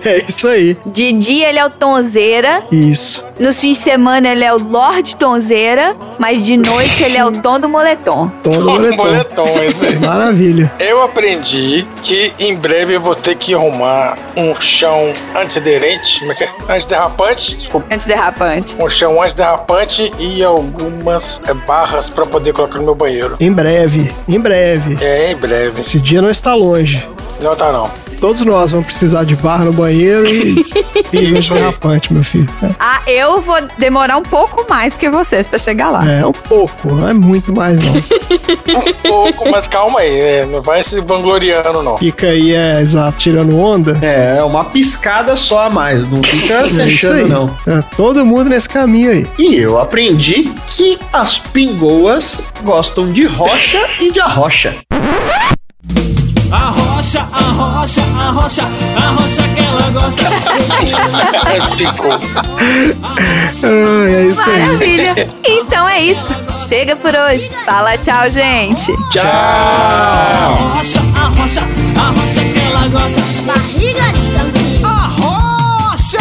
[0.06, 0.78] É isso aí.
[0.86, 3.26] De dia ele é o Tonzeira, Isso.
[3.40, 7.32] nos fins de semana ele é o Lorde Tonzeira, mas de noite ele é o
[7.32, 8.32] tom do moletom.
[8.44, 9.46] Tom do Tom do moletom.
[9.46, 9.98] moletom, esse.
[9.98, 10.72] Maravilha.
[10.80, 16.36] Eu aprendi que em breve eu vou ter que arrumar um chão antiaderente, como é
[16.36, 16.50] que é?
[16.70, 17.94] Antiderrapante, desculpa.
[17.94, 18.78] Antiderrapante.
[18.80, 23.36] Um chão antiderrapante e algumas é, barras pra poder colocar no meu banheiro.
[23.40, 24.98] Em breve, em breve.
[25.04, 25.82] É, em breve.
[25.82, 27.04] Esse dia não está longe.
[27.42, 27.90] Não tá não.
[28.20, 30.64] Todos nós vamos precisar de barra no banheiro e
[31.12, 32.48] piso derrapante, meu filho.
[32.80, 36.10] Ah, eu vou demorar um pouco mais que vocês pra chegar lá.
[36.10, 37.94] É, um pouco, não é muito mais não.
[38.66, 40.46] Um pouco, mas calma aí, né?
[40.46, 41.98] não vai se vangloriando não.
[41.98, 43.98] Fica aí, é, exato, tirando onda.
[44.02, 47.58] É, uma piscada só a mais, não fica se É isso achando não.
[47.68, 49.28] É, todo mundo nesse caminho aí.
[49.38, 54.76] E eu aprendi que as pingoas gostam de rocha e de arrocha.
[56.52, 58.64] Arrocha, arrocha, arrocha,
[58.96, 60.26] arrocha que ela gosta.
[63.64, 64.60] Ah, é isso aí.
[64.60, 65.30] Maravilha.
[65.46, 66.30] Então é isso.
[66.68, 67.50] Chega por hoje.
[67.66, 68.92] Fala tchau, gente.
[69.20, 71.62] Arrocha, arrocha,
[71.98, 73.22] arrocha que ela gosta.
[73.46, 74.88] Barriga de tanquinho.
[74.88, 76.18] Arrocha!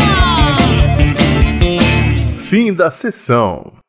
[2.39, 3.84] Fim da sessão.